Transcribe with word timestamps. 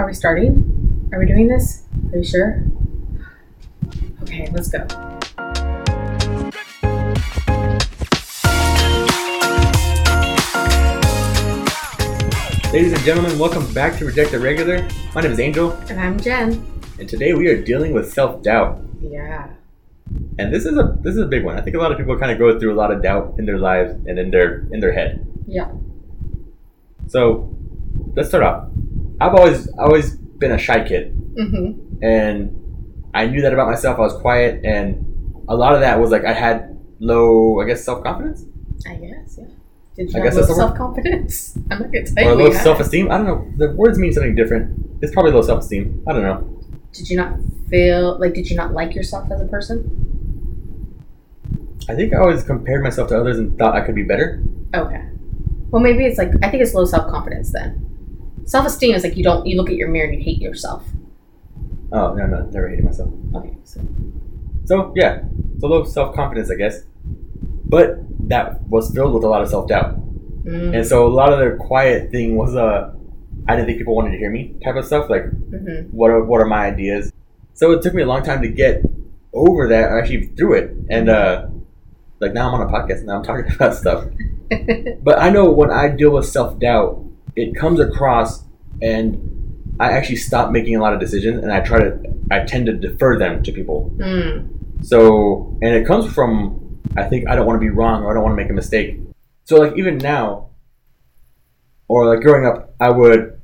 Are 0.00 0.06
we 0.06 0.14
starting? 0.14 1.10
Are 1.12 1.18
we 1.18 1.26
doing 1.26 1.46
this? 1.46 1.82
Are 2.14 2.16
you 2.16 2.24
sure? 2.24 2.64
Okay, 4.22 4.48
let's 4.50 4.70
go. 4.70 4.78
Ladies 12.72 12.94
and 12.94 13.02
gentlemen, 13.02 13.38
welcome 13.38 13.70
back 13.74 13.98
to 13.98 14.06
Reject 14.06 14.30
the 14.30 14.38
Regular. 14.40 14.88
My 15.14 15.20
name 15.20 15.32
is 15.32 15.38
Angel, 15.38 15.72
And 15.90 16.00
I'm 16.00 16.18
Jen. 16.18 16.64
and 16.98 17.06
today 17.06 17.34
we 17.34 17.48
are 17.48 17.62
dealing 17.62 17.92
with 17.92 18.10
self-doubt. 18.10 18.80
Yeah. 19.02 19.50
And 20.38 20.50
this 20.50 20.64
is 20.64 20.78
a 20.78 20.96
this 21.02 21.14
is 21.14 21.20
a 21.20 21.26
big 21.26 21.44
one. 21.44 21.58
I 21.58 21.60
think 21.60 21.76
a 21.76 21.78
lot 21.78 21.92
of 21.92 21.98
people 21.98 22.18
kind 22.18 22.32
of 22.32 22.38
go 22.38 22.58
through 22.58 22.72
a 22.72 22.78
lot 22.80 22.90
of 22.90 23.02
doubt 23.02 23.34
in 23.36 23.44
their 23.44 23.58
lives 23.58 23.92
and 24.06 24.18
in 24.18 24.30
their 24.30 24.60
in 24.72 24.80
their 24.80 24.94
head. 24.94 25.26
Yeah. 25.46 25.70
So 27.06 27.54
let's 28.16 28.30
start 28.30 28.44
off. 28.44 28.70
I've 29.20 29.34
always 29.34 29.68
always 29.78 30.16
been 30.16 30.52
a 30.52 30.58
shy 30.58 30.86
kid, 30.86 31.16
Mm-hmm. 31.38 32.02
and 32.02 32.56
I 33.14 33.26
knew 33.26 33.42
that 33.42 33.52
about 33.52 33.68
myself. 33.68 33.98
I 33.98 34.02
was 34.02 34.14
quiet, 34.14 34.64
and 34.64 35.42
a 35.48 35.54
lot 35.54 35.74
of 35.74 35.80
that 35.80 36.00
was 36.00 36.10
like 36.10 36.24
I 36.24 36.32
had 36.32 36.78
low, 37.00 37.60
I 37.60 37.66
guess, 37.66 37.82
self-confidence 37.84 38.44
I 38.86 38.94
guess, 38.94 39.36
yeah. 39.38 39.44
Did 39.96 40.12
you 40.12 40.20
I 40.20 40.24
have 40.24 40.24
guess 40.24 40.34
low 40.34 40.40
that's 40.40 40.46
the 40.48 40.54
word. 40.54 40.68
self 40.68 40.76
confidence? 40.76 41.58
I'm 41.70 41.78
not 41.80 41.92
gonna 41.92 42.06
tell 42.06 42.28
or 42.28 42.32
you. 42.38 42.44
low 42.44 42.50
that. 42.52 42.62
self-esteem. 42.62 43.10
I 43.10 43.16
don't 43.18 43.26
know. 43.26 43.52
The 43.58 43.74
words 43.74 43.98
mean 43.98 44.12
something 44.12 44.34
different. 44.34 44.78
It's 45.02 45.12
probably 45.12 45.32
low 45.32 45.42
self-esteem. 45.42 46.04
I 46.08 46.12
don't 46.12 46.22
know. 46.22 46.62
Did 46.92 47.10
you 47.10 47.16
not 47.16 47.38
feel 47.68 48.18
like? 48.18 48.34
Did 48.34 48.48
you 48.50 48.56
not 48.56 48.72
like 48.72 48.94
yourself 48.94 49.30
as 49.30 49.40
a 49.40 49.46
person? 49.46 49.78
I 51.88 51.94
think 51.94 52.14
I 52.14 52.18
always 52.18 52.42
compared 52.42 52.82
myself 52.82 53.08
to 53.08 53.18
others 53.20 53.38
and 53.38 53.58
thought 53.58 53.74
I 53.74 53.80
could 53.80 53.94
be 53.94 54.02
better. 54.02 54.42
Okay. 54.74 55.04
Well, 55.70 55.82
maybe 55.82 56.04
it's 56.06 56.18
like 56.18 56.30
I 56.42 56.50
think 56.50 56.62
it's 56.62 56.74
low 56.74 56.84
self 56.84 57.10
confidence 57.10 57.52
then. 57.52 57.86
Self 58.50 58.66
esteem 58.66 58.96
is 58.96 59.04
like 59.04 59.16
you 59.16 59.22
don't 59.22 59.46
you 59.46 59.56
look 59.56 59.70
at 59.70 59.76
your 59.76 59.86
mirror 59.88 60.08
and 60.10 60.18
you 60.18 60.24
hate 60.24 60.42
yourself. 60.42 60.84
Oh 61.92 62.14
no, 62.14 62.26
no, 62.26 62.40
never 62.46 62.68
hated 62.68 62.84
myself. 62.84 63.08
Okay. 63.32 63.56
So 63.62 63.80
So 64.64 64.92
yeah, 64.96 65.20
it's 65.54 65.62
a 65.62 65.68
low 65.68 65.84
self 65.84 66.16
confidence, 66.16 66.50
I 66.50 66.56
guess. 66.56 66.82
But 67.64 68.00
that 68.28 68.60
was 68.62 68.90
filled 68.92 69.14
with 69.14 69.22
a 69.22 69.28
lot 69.28 69.42
of 69.42 69.48
self 69.50 69.68
doubt, 69.68 69.94
mm, 70.42 70.74
and 70.76 70.84
so 70.84 71.06
a 71.06 71.14
lot 71.20 71.32
of 71.32 71.38
the 71.38 71.64
quiet 71.64 72.10
thing 72.10 72.34
was 72.34 72.56
uh, 72.56 72.92
I 73.46 73.54
didn't 73.54 73.66
think 73.66 73.78
people 73.78 73.94
wanted 73.94 74.10
to 74.10 74.18
hear 74.18 74.30
me 74.30 74.56
type 74.64 74.74
of 74.74 74.84
stuff. 74.84 75.08
Like, 75.08 75.26
mhm. 75.26 75.88
what 75.92 76.10
are 76.10 76.24
what 76.24 76.40
are 76.40 76.46
my 76.46 76.66
ideas? 76.66 77.12
So 77.54 77.70
it 77.70 77.82
took 77.82 77.94
me 77.94 78.02
a 78.02 78.06
long 78.06 78.24
time 78.24 78.42
to 78.42 78.48
get 78.48 78.82
over 79.32 79.68
that, 79.68 79.84
or 79.90 80.00
actually 80.00 80.26
through 80.34 80.54
it, 80.54 80.74
and 80.90 81.08
uh, 81.08 81.46
like 82.18 82.32
now 82.32 82.48
I'm 82.48 82.60
on 82.60 82.62
a 82.62 82.72
podcast 82.72 82.98
and 82.98 83.06
now 83.06 83.18
I'm 83.18 83.22
talking 83.22 83.46
about 83.54 83.76
stuff. 83.76 84.06
But 85.04 85.20
I 85.22 85.30
know 85.30 85.52
when 85.52 85.70
I 85.70 85.86
deal 85.88 86.10
with 86.10 86.26
self 86.26 86.58
doubt, 86.58 87.09
it 87.40 87.54
comes 87.54 87.80
across, 87.80 88.44
and 88.82 89.04
I 89.80 89.92
actually 89.92 90.16
stop 90.16 90.50
making 90.52 90.76
a 90.76 90.80
lot 90.80 90.92
of 90.94 91.00
decisions, 91.00 91.42
and 91.42 91.52
I 91.52 91.60
try 91.60 91.78
to 91.80 91.98
I 92.30 92.40
tend 92.44 92.66
to 92.66 92.72
defer 92.74 93.18
them 93.18 93.42
to 93.42 93.50
people. 93.52 93.90
mm, 93.96 94.46
So, 94.82 95.58
and 95.62 95.74
it 95.74 95.84
comes 95.86 96.12
from, 96.12 96.78
I 96.96 97.04
think 97.04 97.28
I 97.28 97.34
don't 97.34 97.46
want 97.46 97.56
to 97.56 97.60
be 97.60 97.70
wrong 97.70 98.04
or 98.04 98.10
I 98.10 98.14
don't 98.14 98.22
want 98.22 98.32
to 98.38 98.42
make 98.42 98.50
a 98.50 98.54
mistake. 98.54 99.00
So, 99.44 99.56
like, 99.56 99.76
even 99.76 99.98
now, 99.98 100.50
or 101.88 102.06
like 102.06 102.20
growing 102.22 102.46
up, 102.46 102.74
I 102.78 102.90
would 102.90 103.40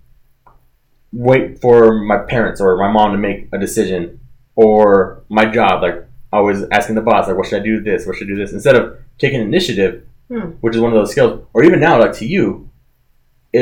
wait 1.12 1.60
for 1.60 2.00
my 2.04 2.18
parents 2.18 2.60
or 2.60 2.76
my 2.76 2.90
mom 2.90 3.12
to 3.12 3.18
make 3.18 3.48
a 3.52 3.58
decision 3.58 4.20
or 4.54 5.24
my 5.28 5.46
job. 5.46 5.82
Like, 5.82 6.04
I 6.32 6.40
was 6.40 6.64
asking 6.70 6.94
the 6.94 7.00
boss, 7.02 7.26
like, 7.28 7.36
what 7.36 7.46
should 7.48 7.60
I 7.60 7.64
do 7.64 7.80
this? 7.80 8.06
What 8.06 8.16
should 8.16 8.28
I 8.28 8.30
do 8.34 8.36
this? 8.36 8.52
Instead 8.52 8.76
of 8.76 8.96
taking 9.18 9.40
initiative, 9.40 10.02
Hmm. 10.28 10.50
which 10.60 10.74
is 10.74 10.80
one 10.80 10.92
of 10.92 10.98
those 10.98 11.12
skills, 11.12 11.44
or 11.54 11.62
even 11.62 11.78
now, 11.78 12.00
like 12.00 12.12
to 12.14 12.26
you, 12.26 12.65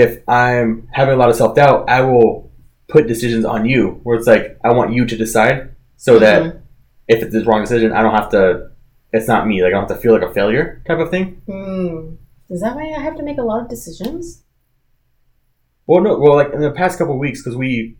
if 0.02 0.28
I'm 0.28 0.88
having 0.92 1.14
a 1.14 1.16
lot 1.16 1.30
of 1.30 1.36
self 1.36 1.54
doubt, 1.54 1.88
I 1.88 2.00
will 2.02 2.50
put 2.88 3.06
decisions 3.06 3.44
on 3.44 3.64
you 3.64 4.00
where 4.02 4.16
it's 4.18 4.26
like, 4.26 4.58
I 4.64 4.72
want 4.72 4.92
you 4.92 5.06
to 5.06 5.16
decide 5.16 5.70
so 5.96 6.18
that 6.18 6.42
Mhm. 6.42 6.60
if 7.08 7.22
it's 7.22 7.32
the 7.32 7.44
wrong 7.44 7.60
decision, 7.62 7.92
I 7.92 8.02
don't 8.02 8.14
have 8.20 8.30
to. 8.30 8.70
It's 9.12 9.28
not 9.28 9.46
me. 9.46 9.62
Like 9.62 9.68
I 9.68 9.76
don't 9.76 9.88
have 9.88 9.96
to 9.96 10.02
feel 10.02 10.12
like 10.18 10.28
a 10.28 10.32
failure 10.34 10.82
type 10.86 10.98
of 10.98 11.10
thing. 11.10 11.40
Mm. 11.48 12.16
Is 12.50 12.60
that 12.62 12.74
why 12.74 12.92
I 12.96 13.00
have 13.00 13.16
to 13.16 13.22
make 13.22 13.38
a 13.38 13.42
lot 13.50 13.62
of 13.62 13.68
decisions? 13.68 14.42
Well, 15.86 16.00
no. 16.02 16.18
Well, 16.18 16.34
like 16.34 16.52
in 16.52 16.60
the 16.60 16.72
past 16.72 16.98
couple 16.98 17.14
of 17.14 17.20
weeks, 17.20 17.40
because 17.42 17.56
we 17.56 17.96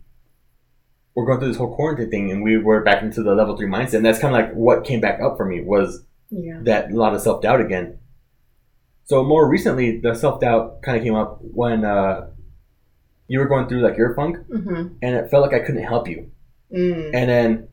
were 1.15 1.25
going 1.25 1.39
through 1.39 1.47
this 1.47 1.57
whole 1.57 1.73
quarantine 1.75 2.09
thing, 2.11 2.31
and 2.31 2.43
we 2.43 2.57
were 2.57 2.81
back 2.83 3.01
into 3.01 3.23
the 3.23 3.33
level 3.33 3.55
three 3.55 3.67
mindset, 3.69 3.95
and 3.99 4.05
that's 4.05 4.19
kind 4.19 4.35
of 4.35 4.41
like 4.41 4.53
what 4.53 4.83
came 4.83 4.99
back 4.99 5.21
up 5.21 5.37
for 5.37 5.45
me 5.45 5.61
was 5.61 6.03
Yeah. 6.29 6.59
that 6.63 6.91
a 6.91 6.95
lot 6.95 7.13
of 7.15 7.21
self 7.21 7.41
doubt 7.41 7.61
again. 7.61 7.97
So 9.05 9.23
more 9.23 9.47
recently, 9.47 9.99
the 9.99 10.13
self 10.15 10.41
doubt 10.41 10.81
kind 10.81 10.97
of 10.97 11.03
came 11.03 11.15
up 11.15 11.39
when 11.41 11.85
uh, 11.85 12.27
you 13.27 13.39
were 13.39 13.47
going 13.47 13.67
through 13.67 13.81
like 13.81 13.97
your 13.97 14.13
funk, 14.15 14.37
Mm-hmm. 14.49 14.95
and 15.01 15.15
it 15.15 15.29
felt 15.29 15.43
like 15.49 15.53
I 15.59 15.63
couldn't 15.65 15.83
help 15.83 16.07
you. 16.07 16.31
Mm. 16.73 17.11
And 17.13 17.29
then 17.29 17.67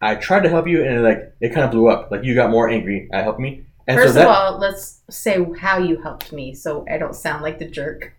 I 0.00 0.16
tried 0.16 0.42
to 0.42 0.48
help 0.48 0.66
you, 0.66 0.82
and 0.84 0.98
it, 0.98 1.00
like 1.02 1.34
it 1.40 1.50
kind 1.54 1.64
of 1.64 1.70
blew 1.70 1.88
up. 1.88 2.10
Like 2.10 2.24
you 2.24 2.34
got 2.34 2.50
more 2.50 2.68
angry 2.68 3.08
at 3.12 3.22
helping 3.24 3.42
me. 3.44 3.66
And 3.86 3.96
First 3.98 4.14
so 4.14 4.20
that, 4.20 4.28
of 4.28 4.34
all, 4.34 4.58
let's 4.58 5.02
say 5.10 5.44
how 5.58 5.78
you 5.78 6.00
helped 6.02 6.32
me, 6.32 6.54
so 6.54 6.84
I 6.90 6.98
don't 6.98 7.14
sound 7.14 7.42
like 7.42 7.58
the 7.58 7.68
jerk. 7.68 8.14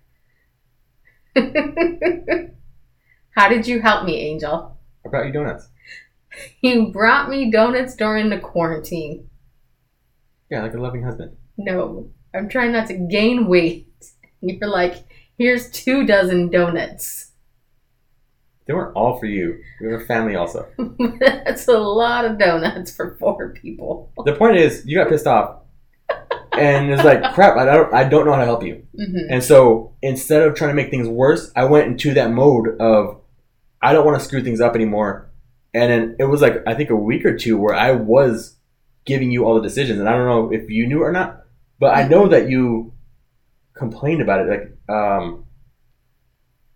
how 3.32 3.50
did 3.50 3.68
you 3.68 3.82
help 3.82 4.06
me, 4.06 4.20
Angel? 4.20 4.78
I 5.06 5.10
brought 5.10 5.26
you 5.26 5.34
donuts. 5.34 5.68
You 6.62 6.88
brought 6.88 7.30
me 7.30 7.52
donuts 7.52 7.96
during 7.96 8.30
the 8.32 8.40
quarantine. 8.40 9.30
Yeah, 10.50 10.64
like 10.64 10.74
a 10.74 10.80
loving 10.80 11.04
husband. 11.04 11.38
No, 11.58 12.10
I'm 12.34 12.50
trying 12.50 12.72
not 12.72 12.88
to 12.88 12.94
gain 12.96 13.48
weight. 13.48 13.88
You're 14.42 14.70
like, 14.70 14.96
here's 15.38 15.70
two 15.72 16.06
dozen 16.06 16.50
donuts. 16.50 17.32
They 18.66 18.74
weren't 18.74 18.96
all 18.96 19.20
for 19.20 19.26
you. 19.26 19.62
We 19.82 19.88
were 19.88 20.06
family 20.06 20.36
also. 20.36 20.68
That's 21.20 21.68
a 21.68 21.78
lot 21.78 22.24
of 22.26 22.40
donuts 22.40 22.96
for 22.96 23.18
four 23.20 23.50
people. 23.50 24.12
The 24.26 24.34
point 24.36 24.56
is, 24.58 24.84
you 24.86 24.98
got 24.98 25.10
pissed 25.10 25.28
off, 25.28 25.60
and 26.54 26.90
it's 26.92 27.04
like, 27.04 27.22
crap. 27.34 27.58
I 27.58 27.66
don't. 27.66 27.94
I 27.94 28.04
don't 28.06 28.26
know 28.26 28.32
how 28.34 28.40
to 28.40 28.46
help 28.46 28.64
you. 28.64 28.86
hmm 28.96 29.18
And 29.30 29.44
so 29.44 29.96
instead 30.02 30.44
of 30.44 30.56
trying 30.56 30.70
to 30.72 30.76
make 30.76 30.90
things 30.90 31.08
worse, 31.08 31.52
I 31.56 31.66
went 31.66 31.88
into 31.88 32.14
that 32.14 32.32
mode 32.32 32.80
of, 32.80 33.20
I 33.82 33.92
don't 33.92 34.06
want 34.06 34.18
to 34.20 34.26
screw 34.26 34.42
things 34.42 34.62
up 34.62 34.76
anymore. 34.76 35.30
And 35.74 35.92
then 35.92 36.16
it 36.20 36.26
was 36.26 36.42
like 36.42 36.64
I 36.66 36.74
think 36.74 36.90
a 36.90 36.96
week 36.96 37.26
or 37.26 37.38
two 37.38 37.58
where 37.58 37.76
I 37.76 37.92
was 37.92 38.56
giving 39.06 39.32
you 39.32 39.44
all 39.46 39.56
the 39.56 39.62
decisions, 39.62 40.00
and 40.00 40.08
I 40.08 40.14
don't 40.14 40.28
know 40.28 40.54
if 40.54 40.70
you 40.70 40.88
knew 40.88 41.02
or 41.04 41.12
not, 41.12 41.43
but 41.84 41.92
I 42.00 42.08
know 42.08 42.24
that 42.34 42.50
you 42.54 42.94
complained 43.82 44.22
about 44.22 44.40
it, 44.42 44.48
like 44.54 44.66
um, 44.98 45.46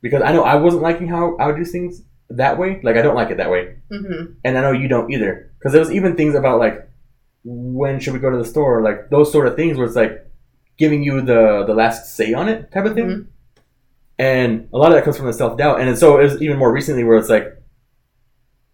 because 0.01 0.22
I 0.22 0.31
know 0.34 0.44
I 0.44 0.56
wasn't 0.56 0.84
liking 0.84 1.07
how 1.07 1.35
I 1.38 1.47
would 1.47 1.56
do 1.56 1.66
things 1.66 2.01
that 2.29 2.57
way. 2.57 2.79
Like 2.84 2.97
I 2.97 3.01
don't 3.01 3.16
like 3.16 3.29
it 3.31 3.38
that 3.38 3.51
way. 3.56 3.63
hmm 3.90 4.23
and 4.44 4.57
I 4.57 4.62
know 4.62 4.72
you 4.72 4.88
don't 4.88 5.12
either. 5.12 5.31
Because 5.57 5.72
there 5.73 5.81
was 5.85 5.91
even 5.91 6.16
things 6.16 6.35
about 6.35 6.59
like 6.59 6.78
when 7.44 8.00
should 8.00 8.13
we 8.13 8.19
go 8.19 8.29
to 8.29 8.38
the 8.38 8.45
store, 8.53 8.81
like 8.81 9.09
those 9.09 9.31
sort 9.31 9.47
of 9.47 9.56
things 9.56 9.78
where 9.78 9.88
it's 9.88 9.95
like 9.95 10.16
giving 10.78 11.01
you 11.03 11.22
the 11.22 11.63
the 11.66 11.74
last 11.74 12.16
say 12.16 12.34
on 12.34 12.50
it 12.50 12.72
type 12.72 12.85
of 12.85 12.94
thing. 12.95 13.09
Mhm. 13.09 13.28
And 14.19 14.68
a 14.74 14.78
lot 14.78 14.91
of 14.91 14.95
that 14.97 15.03
comes 15.06 15.18
from 15.18 15.28
the 15.28 15.34
self 15.34 15.57
doubt, 15.57 15.79
and 15.79 15.97
so 15.97 16.19
it 16.19 16.24
was 16.24 16.41
even 16.41 16.57
more 16.57 16.72
recently 16.79 17.03
where 17.03 17.18
it's 17.18 17.29
like, 17.29 17.47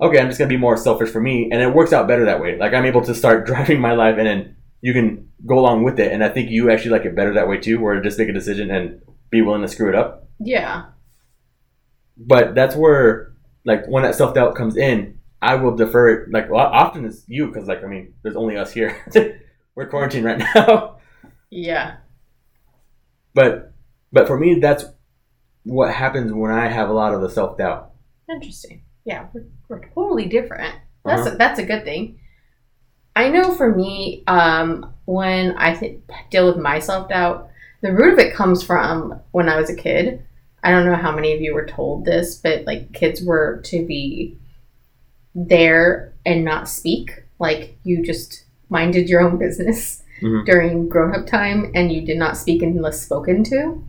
okay, 0.01 0.19
I'm 0.19 0.27
just 0.27 0.39
gonna 0.39 0.49
be 0.49 0.57
more 0.57 0.77
selfish 0.77 1.09
for 1.09 1.21
me, 1.21 1.49
and 1.51 1.61
it 1.61 1.73
works 1.73 1.93
out 1.93 2.07
better 2.07 2.25
that 2.25 2.41
way. 2.41 2.57
Like 2.57 2.73
I'm 2.73 2.85
able 2.85 3.03
to 3.03 3.13
start 3.15 3.45
driving 3.51 3.79
my 3.79 3.93
life, 3.93 4.15
and 4.17 4.27
then 4.27 4.55
you 4.83 4.91
can 4.93 5.29
go 5.45 5.57
along 5.57 5.83
with 5.83 5.97
it. 5.99 6.11
And 6.11 6.21
I 6.23 6.27
think 6.29 6.51
you 6.51 6.69
actually 6.69 6.91
like 6.91 7.05
it 7.05 7.15
better 7.15 7.33
that 7.35 7.47
way 7.47 7.57
too, 7.57 7.79
where 7.79 8.01
just 8.01 8.19
make 8.19 8.27
a 8.27 8.33
decision 8.33 8.69
and 8.69 9.01
be 9.31 9.41
willing 9.41 9.61
to 9.61 9.67
screw 9.69 9.87
it 9.87 9.95
up. 9.95 10.27
Yeah. 10.39 10.87
But 12.17 12.53
that's 12.53 12.75
where 12.75 13.33
like 13.65 13.85
when 13.87 14.03
that 14.03 14.15
self 14.15 14.33
doubt 14.35 14.55
comes 14.55 14.75
in, 14.75 15.19
I 15.41 15.55
will 15.55 15.75
defer 15.75 16.09
it. 16.09 16.31
Like 16.33 16.51
well, 16.51 16.65
often 16.67 17.05
it's 17.05 17.23
you 17.27 17.47
because 17.47 17.67
like 17.67 17.83
I 17.83 17.87
mean, 17.87 18.13
there's 18.23 18.35
only 18.35 18.57
us 18.57 18.71
here. 18.73 18.95
We're 19.75 19.87
quarantined 19.89 20.25
right 20.25 20.43
now. 20.55 20.97
Yeah. 21.49 21.97
but 23.33 23.73
but 24.11 24.27
for 24.27 24.37
me, 24.37 24.59
that's 24.59 24.85
what 25.63 25.93
happens 25.93 26.31
when 26.33 26.51
I 26.51 26.67
have 26.67 26.89
a 26.89 26.93
lot 26.93 27.13
of 27.15 27.21
the 27.21 27.29
self 27.29 27.57
doubt. 27.57 27.91
Interesting. 28.29 28.83
Yeah, 29.05 29.27
we're, 29.33 29.45
we're 29.69 29.85
totally 29.93 30.25
different. 30.27 30.75
That's 31.05 31.21
Uh-huh. 31.23 31.35
a, 31.35 31.37
that's 31.37 31.59
a 31.59 31.63
good 31.65 31.83
thing. 31.83 32.19
I 33.15 33.29
know 33.29 33.51
for 33.53 33.73
me, 33.75 34.23
um, 34.27 34.93
when 35.05 35.55
I 35.57 35.75
th- 35.75 35.99
deal 36.31 36.47
with 36.47 36.57
my 36.57 36.79
self 36.79 37.09
doubt, 37.09 37.49
the 37.81 37.93
root 37.93 38.13
of 38.13 38.19
it 38.19 38.33
comes 38.33 38.63
from 38.63 39.19
when 39.31 39.49
I 39.49 39.55
was 39.59 39.69
a 39.69 39.75
kid. 39.75 40.23
I 40.63 40.71
don't 40.71 40.85
know 40.85 40.95
how 40.95 41.13
many 41.13 41.33
of 41.33 41.41
you 41.41 41.53
were 41.53 41.65
told 41.65 42.05
this, 42.05 42.35
but 42.35 42.65
like 42.65 42.93
kids 42.93 43.21
were 43.21 43.61
to 43.65 43.85
be 43.85 44.37
there 45.35 46.13
and 46.25 46.45
not 46.45 46.69
speak. 46.69 47.23
Like 47.39 47.77
you 47.83 48.03
just 48.03 48.45
minded 48.69 49.09
your 49.09 49.21
own 49.21 49.37
business 49.37 50.01
Mhm. 50.21 50.45
during 50.45 50.87
grown 50.89 51.13
up 51.13 51.27
time 51.27 51.71
and 51.75 51.91
you 51.91 52.01
did 52.05 52.17
not 52.17 52.37
speak 52.37 52.61
unless 52.61 53.01
spoken 53.01 53.43
to. 53.45 53.83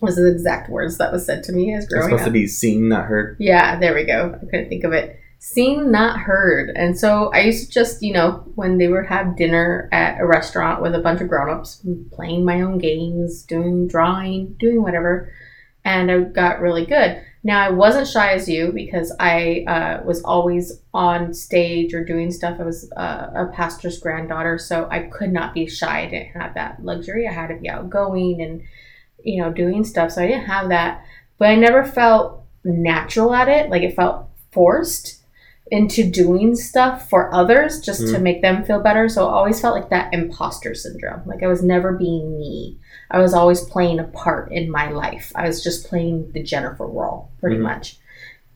Was 0.00 0.16
the 0.16 0.26
exact 0.30 0.68
words 0.68 0.98
that 0.98 1.12
was 1.12 1.24
said 1.24 1.44
to 1.44 1.52
me 1.52 1.72
as 1.72 1.86
growing 1.86 2.04
up. 2.06 2.10
It's 2.10 2.22
supposed 2.22 2.22
up. 2.22 2.26
to 2.28 2.32
be 2.32 2.46
seen, 2.48 2.88
not 2.88 3.04
heard. 3.06 3.36
Yeah, 3.38 3.78
there 3.78 3.94
we 3.94 4.04
go. 4.04 4.34
I 4.42 4.44
couldn't 4.46 4.68
think 4.68 4.84
of 4.84 4.92
it. 4.92 5.18
Seen, 5.46 5.90
not 5.90 6.20
heard. 6.20 6.70
And 6.74 6.98
so 6.98 7.30
I 7.34 7.40
used 7.40 7.66
to 7.66 7.70
just, 7.70 8.02
you 8.02 8.14
know, 8.14 8.50
when 8.54 8.78
they 8.78 8.88
would 8.88 9.04
have 9.04 9.36
dinner 9.36 9.90
at 9.92 10.18
a 10.18 10.26
restaurant 10.26 10.80
with 10.80 10.94
a 10.94 11.00
bunch 11.00 11.20
of 11.20 11.28
grown-ups, 11.28 11.84
playing 12.12 12.46
my 12.46 12.62
own 12.62 12.78
games, 12.78 13.42
doing 13.42 13.86
drawing, 13.86 14.54
doing 14.54 14.80
whatever, 14.80 15.30
and 15.84 16.10
I 16.10 16.20
got 16.20 16.60
really 16.60 16.86
good. 16.86 17.22
Now, 17.42 17.60
I 17.60 17.68
wasn't 17.68 18.08
shy 18.08 18.32
as 18.32 18.48
you 18.48 18.72
because 18.72 19.14
I 19.20 19.66
uh, 19.68 20.02
was 20.02 20.22
always 20.22 20.80
on 20.94 21.34
stage 21.34 21.92
or 21.92 22.02
doing 22.02 22.32
stuff. 22.32 22.58
I 22.58 22.64
was 22.64 22.90
uh, 22.96 23.28
a 23.36 23.50
pastor's 23.52 23.98
granddaughter, 23.98 24.56
so 24.56 24.88
I 24.90 25.00
could 25.00 25.30
not 25.30 25.52
be 25.52 25.66
shy. 25.66 26.04
I 26.04 26.08
didn't 26.08 26.40
have 26.40 26.54
that 26.54 26.82
luxury. 26.82 27.28
I 27.28 27.32
had 27.34 27.48
to 27.48 27.56
be 27.56 27.68
outgoing 27.68 28.40
and, 28.40 28.62
you 29.22 29.42
know, 29.42 29.52
doing 29.52 29.84
stuff. 29.84 30.12
So 30.12 30.22
I 30.22 30.26
didn't 30.26 30.46
have 30.46 30.70
that. 30.70 31.04
But 31.36 31.48
I 31.48 31.56
never 31.56 31.84
felt 31.84 32.44
natural 32.64 33.34
at 33.34 33.50
it. 33.50 33.68
Like 33.68 33.82
it 33.82 33.94
felt 33.94 34.30
forced 34.50 35.20
into 35.70 36.08
doing 36.08 36.54
stuff 36.54 37.08
for 37.08 37.34
others 37.34 37.80
just 37.80 38.02
mm. 38.02 38.12
to 38.12 38.18
make 38.18 38.42
them 38.42 38.64
feel 38.64 38.80
better. 38.80 39.08
So 39.08 39.26
I 39.26 39.32
always 39.32 39.60
felt 39.60 39.74
like 39.74 39.90
that 39.90 40.12
imposter 40.12 40.74
syndrome. 40.74 41.22
Like 41.24 41.42
I 41.42 41.46
was 41.46 41.62
never 41.62 41.92
being 41.92 42.38
me. 42.38 42.78
I 43.10 43.18
was 43.18 43.32
always 43.32 43.62
playing 43.62 43.98
a 43.98 44.04
part 44.04 44.52
in 44.52 44.70
my 44.70 44.90
life. 44.90 45.32
I 45.34 45.46
was 45.46 45.62
just 45.62 45.86
playing 45.86 46.32
the 46.32 46.42
Jennifer 46.42 46.86
role, 46.86 47.30
pretty 47.40 47.56
mm-hmm. 47.56 47.64
much. 47.64 47.98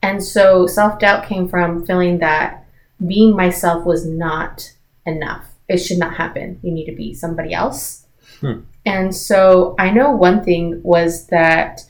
And 0.03 0.23
so 0.23 0.67
self 0.67 0.99
doubt 0.99 1.27
came 1.27 1.49
from 1.49 1.85
feeling 1.87 2.19
that 2.19 2.67
being 3.05 3.35
myself 3.35 3.85
was 3.85 4.07
not 4.07 4.73
enough. 5.07 5.47
It 5.69 5.79
should 5.79 5.99
not 5.99 6.17
happen. 6.17 6.61
You 6.63 6.73
need 6.73 6.87
to 6.87 6.97
be 6.97 7.15
somebody 7.15 7.53
else. 7.55 8.07
Hmm. 8.41 8.61
And 8.85 9.15
so 9.15 9.75
I 9.79 9.91
know 9.91 10.13
one 10.13 10.45
thing 10.45 10.81
was 10.83 11.27
that 11.27 11.85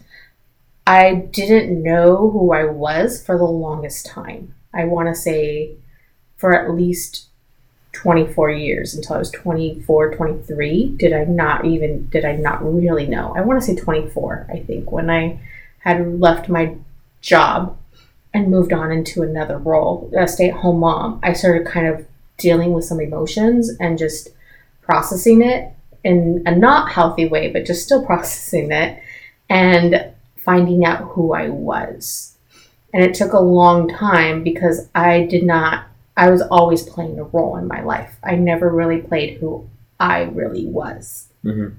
I 0.86 1.14
didn't 1.14 1.82
know 1.82 2.30
who 2.30 2.52
I 2.52 2.64
was 2.64 3.24
for 3.24 3.36
the 3.36 3.44
longest 3.44 4.06
time. 4.06 4.54
I 4.72 4.84
want 4.84 5.08
to 5.08 5.14
say 5.14 5.72
for 6.36 6.52
at 6.52 6.70
least 6.74 7.26
24 7.92 8.50
years 8.50 8.94
until 8.94 9.16
I 9.16 9.18
was 9.18 9.30
24, 9.30 10.14
23. 10.14 10.94
Did 10.96 11.12
I 11.12 11.24
not 11.24 11.64
even, 11.64 12.06
did 12.08 12.24
I 12.24 12.36
not 12.36 12.62
really 12.62 13.06
know? 13.06 13.34
I 13.36 13.40
want 13.40 13.60
to 13.60 13.66
say 13.66 13.74
24, 13.74 14.46
I 14.52 14.60
think, 14.60 14.92
when 14.92 15.10
I 15.10 15.40
had 15.80 16.20
left 16.20 16.48
my 16.48 16.76
job 17.20 17.76
and 18.32 18.50
moved 18.50 18.72
on 18.72 18.92
into 18.92 19.22
another 19.22 19.58
role, 19.58 20.12
a 20.16 20.28
stay 20.28 20.50
at 20.50 20.58
home 20.58 20.80
mom. 20.80 21.18
I 21.22 21.32
started 21.32 21.66
kind 21.66 21.86
of 21.86 22.06
dealing 22.36 22.72
with 22.72 22.84
some 22.84 23.00
emotions 23.00 23.70
and 23.80 23.98
just 23.98 24.28
processing 24.82 25.42
it 25.42 25.72
in 26.04 26.42
a 26.46 26.54
not 26.54 26.92
healthy 26.92 27.26
way, 27.26 27.50
but 27.50 27.66
just 27.66 27.84
still 27.84 28.04
processing 28.06 28.70
it 28.70 29.02
and 29.48 30.12
finding 30.36 30.84
out 30.84 31.00
who 31.00 31.34
I 31.34 31.48
was. 31.48 32.37
And 32.92 33.02
it 33.02 33.14
took 33.14 33.32
a 33.32 33.40
long 33.40 33.88
time 33.88 34.42
because 34.42 34.88
I 34.94 35.26
did 35.26 35.44
not, 35.44 35.86
I 36.16 36.30
was 36.30 36.42
always 36.42 36.82
playing 36.82 37.18
a 37.18 37.24
role 37.24 37.56
in 37.56 37.68
my 37.68 37.82
life. 37.82 38.16
I 38.24 38.34
never 38.34 38.70
really 38.70 39.02
played 39.02 39.38
who 39.38 39.68
I 40.00 40.22
really 40.22 40.66
was. 40.66 41.28
Mm-hmm. 41.44 41.76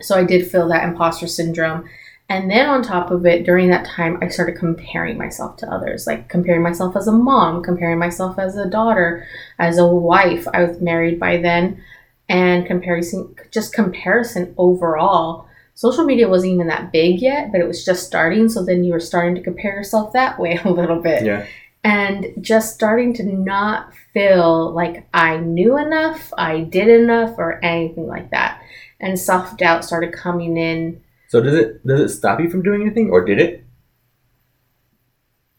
So 0.00 0.16
I 0.16 0.24
did 0.24 0.50
feel 0.50 0.68
that 0.68 0.84
imposter 0.84 1.26
syndrome. 1.26 1.88
And 2.30 2.50
then 2.50 2.68
on 2.68 2.82
top 2.82 3.10
of 3.10 3.24
it, 3.24 3.44
during 3.44 3.68
that 3.70 3.86
time, 3.86 4.18
I 4.20 4.28
started 4.28 4.58
comparing 4.58 5.16
myself 5.16 5.56
to 5.58 5.72
others, 5.72 6.06
like 6.06 6.28
comparing 6.28 6.62
myself 6.62 6.94
as 6.94 7.08
a 7.08 7.12
mom, 7.12 7.62
comparing 7.62 7.98
myself 7.98 8.38
as 8.38 8.56
a 8.56 8.68
daughter, 8.68 9.26
as 9.58 9.78
a 9.78 9.86
wife. 9.86 10.46
I 10.52 10.64
was 10.64 10.80
married 10.80 11.18
by 11.18 11.38
then, 11.38 11.82
and 12.28 12.66
comparison, 12.66 13.34
just 13.50 13.72
comparison 13.72 14.54
overall 14.58 15.47
social 15.78 16.02
media 16.02 16.28
wasn't 16.28 16.52
even 16.54 16.66
that 16.66 16.90
big 16.90 17.22
yet, 17.22 17.52
but 17.52 17.60
it 17.60 17.68
was 17.68 17.84
just 17.84 18.04
starting. 18.04 18.48
So 18.48 18.64
then 18.64 18.82
you 18.82 18.92
were 18.92 18.98
starting 18.98 19.36
to 19.36 19.40
compare 19.40 19.74
yourself 19.74 20.12
that 20.12 20.36
way 20.36 20.58
a 20.64 20.70
little 20.70 21.00
bit. 21.00 21.24
Yeah. 21.24 21.46
And 21.84 22.26
just 22.40 22.74
starting 22.74 23.14
to 23.14 23.22
not 23.22 23.94
feel 24.12 24.72
like 24.72 25.06
I 25.14 25.36
knew 25.36 25.78
enough, 25.78 26.32
I 26.36 26.62
did 26.62 26.88
enough, 26.88 27.38
or 27.38 27.64
anything 27.64 28.08
like 28.08 28.30
that. 28.32 28.60
And 28.98 29.16
self 29.16 29.56
doubt 29.56 29.84
started 29.84 30.12
coming 30.12 30.56
in. 30.56 31.00
So 31.28 31.40
does 31.40 31.54
it 31.54 31.86
does 31.86 32.00
it 32.00 32.08
stop 32.08 32.40
you 32.40 32.50
from 32.50 32.62
doing 32.62 32.82
anything, 32.82 33.10
or 33.10 33.24
did 33.24 33.38
it? 33.38 33.64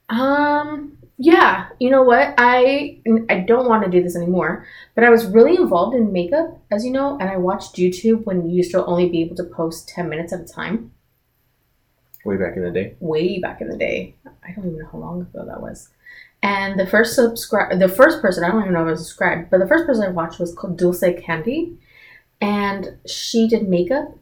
Um, 0.09 0.97
yeah, 1.21 1.67
you 1.79 1.89
know 1.89 2.01
what? 2.01 2.33
I 2.37 3.01
I 3.29 3.41
don't 3.41 3.67
want 3.67 3.83
to 3.83 3.91
do 3.91 4.01
this 4.01 4.15
anymore, 4.15 4.65
but 4.95 5.03
I 5.03 5.09
was 5.09 5.25
really 5.25 5.57
involved 5.57 5.93
in 5.93 6.13
makeup, 6.13 6.57
as 6.71 6.85
you 6.85 6.91
know, 6.91 7.17
and 7.19 7.29
I 7.29 7.35
watched 7.35 7.75
YouTube 7.75 8.23
when 8.23 8.49
you 8.49 8.55
used 8.55 8.71
to 8.71 8.85
only 8.85 9.09
be 9.09 9.21
able 9.21 9.35
to 9.35 9.43
post 9.43 9.89
10 9.89 10.07
minutes 10.07 10.31
at 10.31 10.39
a 10.39 10.45
time. 10.45 10.93
Way 12.23 12.37
back 12.37 12.55
in 12.55 12.63
the 12.63 12.71
day. 12.71 12.95
Way 13.01 13.39
back 13.39 13.59
in 13.59 13.67
the 13.67 13.75
day. 13.75 14.15
I 14.25 14.53
don't 14.53 14.67
even 14.67 14.79
know 14.79 14.89
how 14.89 14.97
long 14.97 15.21
ago 15.21 15.45
that 15.45 15.61
was. 15.61 15.89
And 16.41 16.79
the 16.79 16.87
first 16.87 17.15
subscribe 17.15 17.77
the 17.79 17.89
first 17.89 18.21
person, 18.21 18.45
I 18.45 18.51
don't 18.51 18.61
even 18.61 18.73
know 18.73 18.83
if 18.83 18.87
I 18.87 18.91
was 18.91 19.05
subscribed, 19.05 19.49
but 19.49 19.59
the 19.59 19.67
first 19.67 19.85
person 19.85 20.05
I 20.05 20.11
watched 20.11 20.39
was 20.39 20.55
called 20.55 20.77
Dulce 20.77 21.03
Candy. 21.21 21.77
And 22.39 22.97
she 23.05 23.49
did 23.49 23.67
makeup 23.67 24.17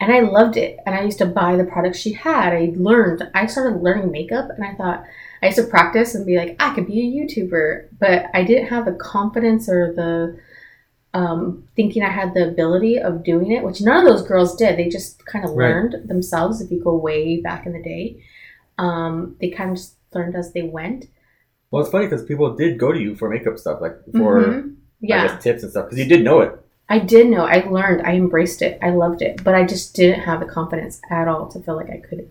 and 0.00 0.12
I 0.12 0.20
loved 0.20 0.58
it. 0.58 0.80
And 0.84 0.94
I 0.94 1.00
used 1.00 1.16
to 1.18 1.26
buy 1.26 1.56
the 1.56 1.64
products 1.64 1.98
she 1.98 2.12
had. 2.12 2.52
I 2.52 2.74
learned, 2.76 3.30
I 3.32 3.46
started 3.46 3.82
learning 3.82 4.10
makeup 4.10 4.50
and 4.50 4.66
I 4.66 4.74
thought, 4.74 5.06
I 5.42 5.46
used 5.46 5.58
to 5.58 5.64
practice 5.64 6.14
and 6.14 6.24
be 6.24 6.36
like, 6.36 6.56
I 6.60 6.72
could 6.74 6.86
be 6.86 7.00
a 7.00 7.26
YouTuber, 7.26 7.88
but 7.98 8.26
I 8.32 8.44
didn't 8.44 8.68
have 8.68 8.84
the 8.84 8.92
confidence 8.92 9.68
or 9.68 9.92
the 9.92 10.38
um, 11.14 11.68
thinking 11.74 12.02
I 12.02 12.10
had 12.10 12.32
the 12.32 12.48
ability 12.48 12.98
of 12.98 13.24
doing 13.24 13.50
it, 13.50 13.64
which 13.64 13.80
none 13.80 13.98
of 13.98 14.10
those 14.10 14.26
girls 14.26 14.54
did. 14.54 14.78
They 14.78 14.88
just 14.88 15.26
kind 15.26 15.44
of 15.44 15.50
right. 15.50 15.68
learned 15.68 16.08
themselves. 16.08 16.60
If 16.60 16.70
you 16.70 16.82
go 16.82 16.96
way 16.96 17.40
back 17.40 17.66
in 17.66 17.72
the 17.72 17.82
day, 17.82 18.22
um, 18.78 19.36
they 19.40 19.50
kind 19.50 19.70
of 19.70 19.76
just 19.76 19.96
learned 20.14 20.36
as 20.36 20.52
they 20.52 20.62
went. 20.62 21.06
Well, 21.70 21.82
it's 21.82 21.90
funny 21.90 22.06
because 22.06 22.24
people 22.24 22.54
did 22.54 22.78
go 22.78 22.92
to 22.92 23.00
you 23.00 23.16
for 23.16 23.28
makeup 23.28 23.58
stuff, 23.58 23.80
like 23.80 23.96
for 24.12 24.42
mm-hmm. 24.42 24.68
yeah. 25.00 25.26
Guess, 25.26 25.42
tips 25.42 25.62
and 25.64 25.72
stuff, 25.72 25.86
because 25.86 25.98
you 25.98 26.06
did 26.06 26.22
know 26.22 26.40
it. 26.40 26.58
I 26.88 26.98
did 26.98 27.26
know. 27.26 27.44
I 27.44 27.66
learned. 27.68 28.06
I 28.06 28.14
embraced 28.14 28.62
it. 28.62 28.78
I 28.80 28.90
loved 28.90 29.22
it, 29.22 29.42
but 29.42 29.54
I 29.54 29.66
just 29.66 29.94
didn't 29.94 30.20
have 30.20 30.40
the 30.40 30.46
confidence 30.46 31.00
at 31.10 31.26
all 31.26 31.48
to 31.48 31.60
feel 31.60 31.74
like 31.74 31.90
I 31.90 31.98
could 31.98 32.30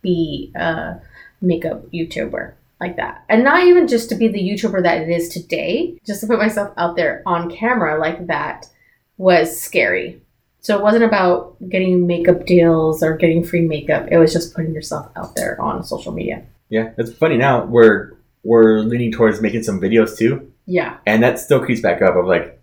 be. 0.00 0.52
Uh, 0.58 0.94
makeup 1.40 1.86
YouTuber 1.92 2.54
like 2.80 2.96
that. 2.96 3.24
And 3.28 3.44
not 3.44 3.64
even 3.64 3.88
just 3.88 4.08
to 4.10 4.14
be 4.14 4.28
the 4.28 4.40
YouTuber 4.40 4.82
that 4.82 5.02
it 5.02 5.08
is 5.08 5.28
today, 5.28 5.98
just 6.06 6.20
to 6.20 6.26
put 6.26 6.38
myself 6.38 6.72
out 6.76 6.96
there 6.96 7.22
on 7.26 7.50
camera 7.50 7.98
like 7.98 8.26
that 8.26 8.68
was 9.16 9.58
scary. 9.58 10.20
So 10.60 10.76
it 10.76 10.82
wasn't 10.82 11.04
about 11.04 11.56
getting 11.68 12.06
makeup 12.06 12.44
deals 12.44 13.02
or 13.02 13.16
getting 13.16 13.44
free 13.44 13.60
makeup. 13.60 14.08
It 14.10 14.18
was 14.18 14.32
just 14.32 14.54
putting 14.54 14.74
yourself 14.74 15.10
out 15.16 15.36
there 15.36 15.60
on 15.60 15.84
social 15.84 16.12
media. 16.12 16.44
Yeah, 16.68 16.90
it's 16.98 17.12
funny 17.12 17.36
now. 17.36 17.64
We're 17.64 18.14
we're 18.42 18.80
leaning 18.80 19.12
towards 19.12 19.40
making 19.40 19.62
some 19.62 19.80
videos 19.80 20.18
too. 20.18 20.52
Yeah. 20.66 20.98
And 21.06 21.22
that 21.22 21.38
still 21.38 21.64
creeps 21.64 21.80
back 21.80 22.02
up 22.02 22.16
of 22.16 22.26
like 22.26 22.60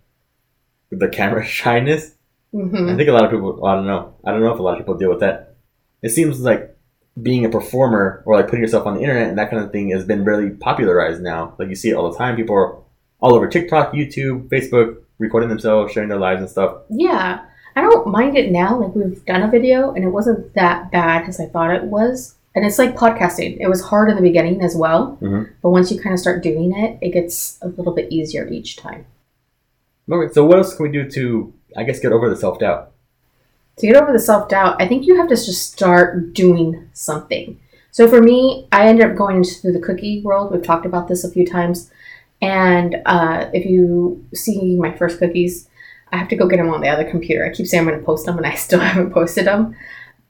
the 0.90 1.08
camera 1.08 1.44
shyness. 1.46 2.14
Mm-hmm. 2.52 2.90
I 2.90 2.96
think 2.96 3.08
a 3.08 3.12
lot 3.12 3.24
of 3.24 3.30
people. 3.30 3.64
I 3.64 3.74
don't 3.74 3.86
know. 3.86 4.14
I 4.24 4.30
don't 4.30 4.42
know 4.42 4.52
if 4.52 4.58
a 4.58 4.62
lot 4.62 4.72
of 4.72 4.78
people 4.78 4.96
deal 4.96 5.10
with 5.10 5.20
that. 5.20 5.56
It 6.02 6.10
seems 6.10 6.40
like 6.40 6.73
being 7.20 7.44
a 7.44 7.48
performer 7.48 8.22
or 8.26 8.36
like 8.36 8.46
putting 8.46 8.60
yourself 8.60 8.86
on 8.86 8.94
the 8.94 9.00
internet 9.00 9.28
and 9.28 9.38
that 9.38 9.50
kind 9.50 9.62
of 9.62 9.70
thing 9.70 9.90
has 9.90 10.04
been 10.04 10.24
really 10.24 10.50
popularized 10.50 11.22
now. 11.22 11.54
Like 11.58 11.68
you 11.68 11.76
see 11.76 11.90
it 11.90 11.94
all 11.94 12.10
the 12.10 12.18
time. 12.18 12.36
People 12.36 12.56
are 12.56 12.76
all 13.20 13.34
over 13.34 13.46
TikTok, 13.46 13.92
YouTube, 13.92 14.48
Facebook, 14.48 14.98
recording 15.18 15.48
themselves, 15.48 15.92
sharing 15.92 16.08
their 16.08 16.18
lives 16.18 16.40
and 16.40 16.50
stuff. 16.50 16.78
Yeah. 16.90 17.44
I 17.76 17.80
don't 17.80 18.08
mind 18.08 18.36
it 18.36 18.50
now. 18.50 18.80
Like 18.80 18.94
we've 18.94 19.24
done 19.24 19.42
a 19.42 19.50
video 19.50 19.92
and 19.92 20.04
it 20.04 20.08
wasn't 20.08 20.54
that 20.54 20.90
bad 20.90 21.28
as 21.28 21.40
I 21.40 21.46
thought 21.46 21.74
it 21.74 21.84
was. 21.84 22.34
And 22.54 22.64
it's 22.64 22.78
like 22.78 22.96
podcasting. 22.96 23.58
It 23.60 23.68
was 23.68 23.82
hard 23.82 24.10
in 24.10 24.16
the 24.16 24.22
beginning 24.22 24.62
as 24.62 24.76
well. 24.76 25.18
Mm-hmm. 25.20 25.52
But 25.60 25.70
once 25.70 25.90
you 25.90 26.00
kind 26.00 26.14
of 26.14 26.20
start 26.20 26.42
doing 26.42 26.72
it, 26.76 26.98
it 27.00 27.10
gets 27.10 27.58
a 27.62 27.68
little 27.68 27.92
bit 27.92 28.12
easier 28.12 28.46
each 28.46 28.76
time. 28.76 29.06
Okay, 30.10 30.32
so 30.32 30.44
what 30.44 30.58
else 30.58 30.76
can 30.76 30.84
we 30.84 30.92
do 30.92 31.08
to, 31.10 31.52
I 31.76 31.82
guess, 31.82 31.98
get 31.98 32.12
over 32.12 32.28
the 32.28 32.36
self 32.36 32.58
doubt? 32.58 32.92
To 33.76 33.86
get 33.86 33.96
over 33.96 34.12
the 34.12 34.18
self 34.18 34.48
doubt, 34.48 34.80
I 34.80 34.86
think 34.86 35.06
you 35.06 35.16
have 35.16 35.28
to 35.28 35.36
just 35.36 35.72
start 35.72 36.32
doing 36.32 36.88
something. 36.92 37.58
So 37.90 38.08
for 38.08 38.20
me, 38.20 38.66
I 38.72 38.88
ended 38.88 39.10
up 39.10 39.16
going 39.16 39.36
into 39.36 39.72
the 39.72 39.80
cookie 39.80 40.20
world. 40.22 40.52
We've 40.52 40.62
talked 40.62 40.86
about 40.86 41.08
this 41.08 41.24
a 41.24 41.30
few 41.30 41.46
times. 41.46 41.90
And 42.42 42.96
uh, 43.06 43.50
if 43.52 43.64
you 43.64 44.24
see 44.34 44.76
my 44.76 44.96
first 44.96 45.18
cookies, 45.18 45.68
I 46.12 46.16
have 46.16 46.28
to 46.28 46.36
go 46.36 46.46
get 46.46 46.58
them 46.58 46.70
on 46.70 46.80
the 46.80 46.88
other 46.88 47.08
computer. 47.08 47.44
I 47.44 47.54
keep 47.54 47.66
saying 47.66 47.82
I'm 47.82 47.88
going 47.88 47.98
to 47.98 48.04
post 48.04 48.26
them, 48.26 48.36
and 48.36 48.46
I 48.46 48.54
still 48.56 48.80
haven't 48.80 49.12
posted 49.12 49.46
them. 49.46 49.76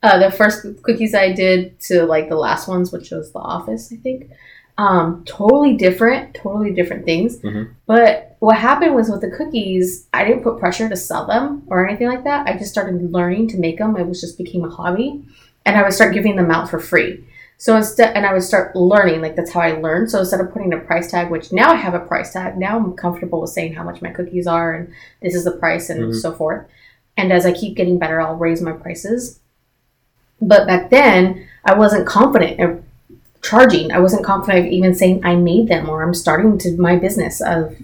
Uh, 0.02 0.18
the 0.18 0.30
first 0.30 0.66
cookies 0.82 1.14
I 1.14 1.32
did 1.32 1.80
to 1.80 2.04
like 2.04 2.28
the 2.28 2.36
last 2.36 2.68
ones, 2.68 2.92
which 2.92 3.10
was 3.10 3.32
The 3.32 3.38
Office, 3.38 3.90
I 3.92 3.96
think, 3.96 4.30
um, 4.76 5.24
totally 5.24 5.76
different, 5.76 6.34
totally 6.34 6.72
different 6.72 7.04
things. 7.04 7.38
Mm-hmm. 7.38 7.72
But 7.86 8.36
what 8.40 8.58
happened 8.58 8.94
was 8.94 9.08
with 9.08 9.20
the 9.20 9.30
cookies, 9.30 10.08
I 10.12 10.24
didn't 10.24 10.42
put 10.42 10.58
pressure 10.58 10.88
to 10.88 10.96
sell 10.96 11.26
them 11.26 11.62
or 11.68 11.86
anything 11.86 12.08
like 12.08 12.24
that. 12.24 12.46
I 12.46 12.58
just 12.58 12.70
started 12.70 13.12
learning 13.12 13.48
to 13.48 13.58
make 13.58 13.78
them. 13.78 13.96
It 13.96 14.06
was 14.06 14.20
just 14.20 14.36
became 14.36 14.64
a 14.64 14.70
hobby, 14.70 15.24
and 15.64 15.76
I 15.76 15.82
would 15.82 15.92
start 15.92 16.14
giving 16.14 16.36
them 16.36 16.50
out 16.50 16.68
for 16.68 16.80
free. 16.80 17.24
So 17.56 17.76
instead, 17.76 18.16
and 18.16 18.26
I 18.26 18.32
would 18.32 18.42
start 18.42 18.74
learning. 18.74 19.22
Like 19.22 19.36
that's 19.36 19.52
how 19.52 19.60
I 19.60 19.72
learned. 19.72 20.10
So 20.10 20.18
instead 20.18 20.40
of 20.40 20.52
putting 20.52 20.72
a 20.72 20.78
price 20.78 21.10
tag, 21.10 21.30
which 21.30 21.52
now 21.52 21.70
I 21.70 21.76
have 21.76 21.94
a 21.94 22.00
price 22.00 22.32
tag, 22.32 22.58
now 22.58 22.76
I'm 22.76 22.94
comfortable 22.94 23.40
with 23.40 23.50
saying 23.50 23.74
how 23.74 23.84
much 23.84 24.02
my 24.02 24.10
cookies 24.10 24.46
are 24.46 24.74
and 24.74 24.92
this 25.22 25.34
is 25.34 25.44
the 25.44 25.52
price 25.52 25.88
and 25.88 26.00
mm-hmm. 26.00 26.12
so 26.12 26.32
forth. 26.32 26.66
And 27.16 27.32
as 27.32 27.46
I 27.46 27.52
keep 27.52 27.76
getting 27.76 27.98
better, 27.98 28.20
I'll 28.20 28.34
raise 28.34 28.60
my 28.60 28.72
prices. 28.72 29.38
But 30.40 30.66
back 30.66 30.90
then, 30.90 31.48
I 31.64 31.74
wasn't 31.74 32.06
confident 32.06 32.83
charging. 33.44 33.92
I 33.92 34.00
wasn't 34.00 34.24
confident 34.24 34.66
of 34.66 34.72
even 34.72 34.94
saying 34.94 35.24
I 35.24 35.36
made 35.36 35.68
them 35.68 35.88
or 35.88 36.02
I'm 36.02 36.14
starting 36.14 36.58
to 36.58 36.76
my 36.76 36.96
business 36.96 37.40
of 37.40 37.76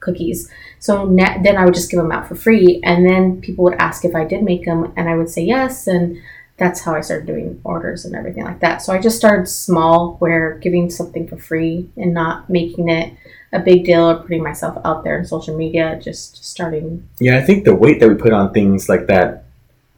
cookies. 0.00 0.50
So 0.80 1.06
then 1.14 1.56
I 1.56 1.64
would 1.64 1.74
just 1.74 1.90
give 1.90 2.00
them 2.00 2.10
out 2.10 2.26
for 2.26 2.34
free, 2.34 2.80
and 2.82 3.06
then 3.06 3.40
people 3.40 3.62
would 3.62 3.74
ask 3.74 4.04
if 4.04 4.16
I 4.16 4.24
did 4.24 4.42
make 4.42 4.64
them, 4.64 4.92
and 4.96 5.08
I 5.08 5.14
would 5.14 5.30
say 5.30 5.44
yes, 5.44 5.86
and 5.86 6.18
that's 6.56 6.80
how 6.80 6.94
I 6.94 7.02
started 7.02 7.26
doing 7.26 7.60
orders 7.62 8.04
and 8.04 8.16
everything 8.16 8.44
like 8.44 8.58
that. 8.60 8.82
So 8.82 8.92
I 8.92 9.00
just 9.00 9.16
started 9.16 9.48
small, 9.48 10.16
where 10.18 10.54
giving 10.58 10.90
something 10.90 11.28
for 11.28 11.36
free 11.36 11.88
and 11.96 12.12
not 12.12 12.50
making 12.50 12.88
it 12.88 13.12
a 13.52 13.60
big 13.60 13.84
deal 13.84 14.10
or 14.10 14.16
putting 14.16 14.42
myself 14.42 14.76
out 14.84 15.04
there 15.04 15.18
in 15.18 15.24
social 15.24 15.56
media. 15.56 16.00
Just 16.02 16.44
starting. 16.44 17.08
Yeah, 17.20 17.38
I 17.38 17.42
think 17.42 17.64
the 17.64 17.74
weight 17.74 18.00
that 18.00 18.08
we 18.08 18.14
put 18.16 18.32
on 18.32 18.52
things 18.52 18.88
like 18.88 19.06
that 19.06 19.44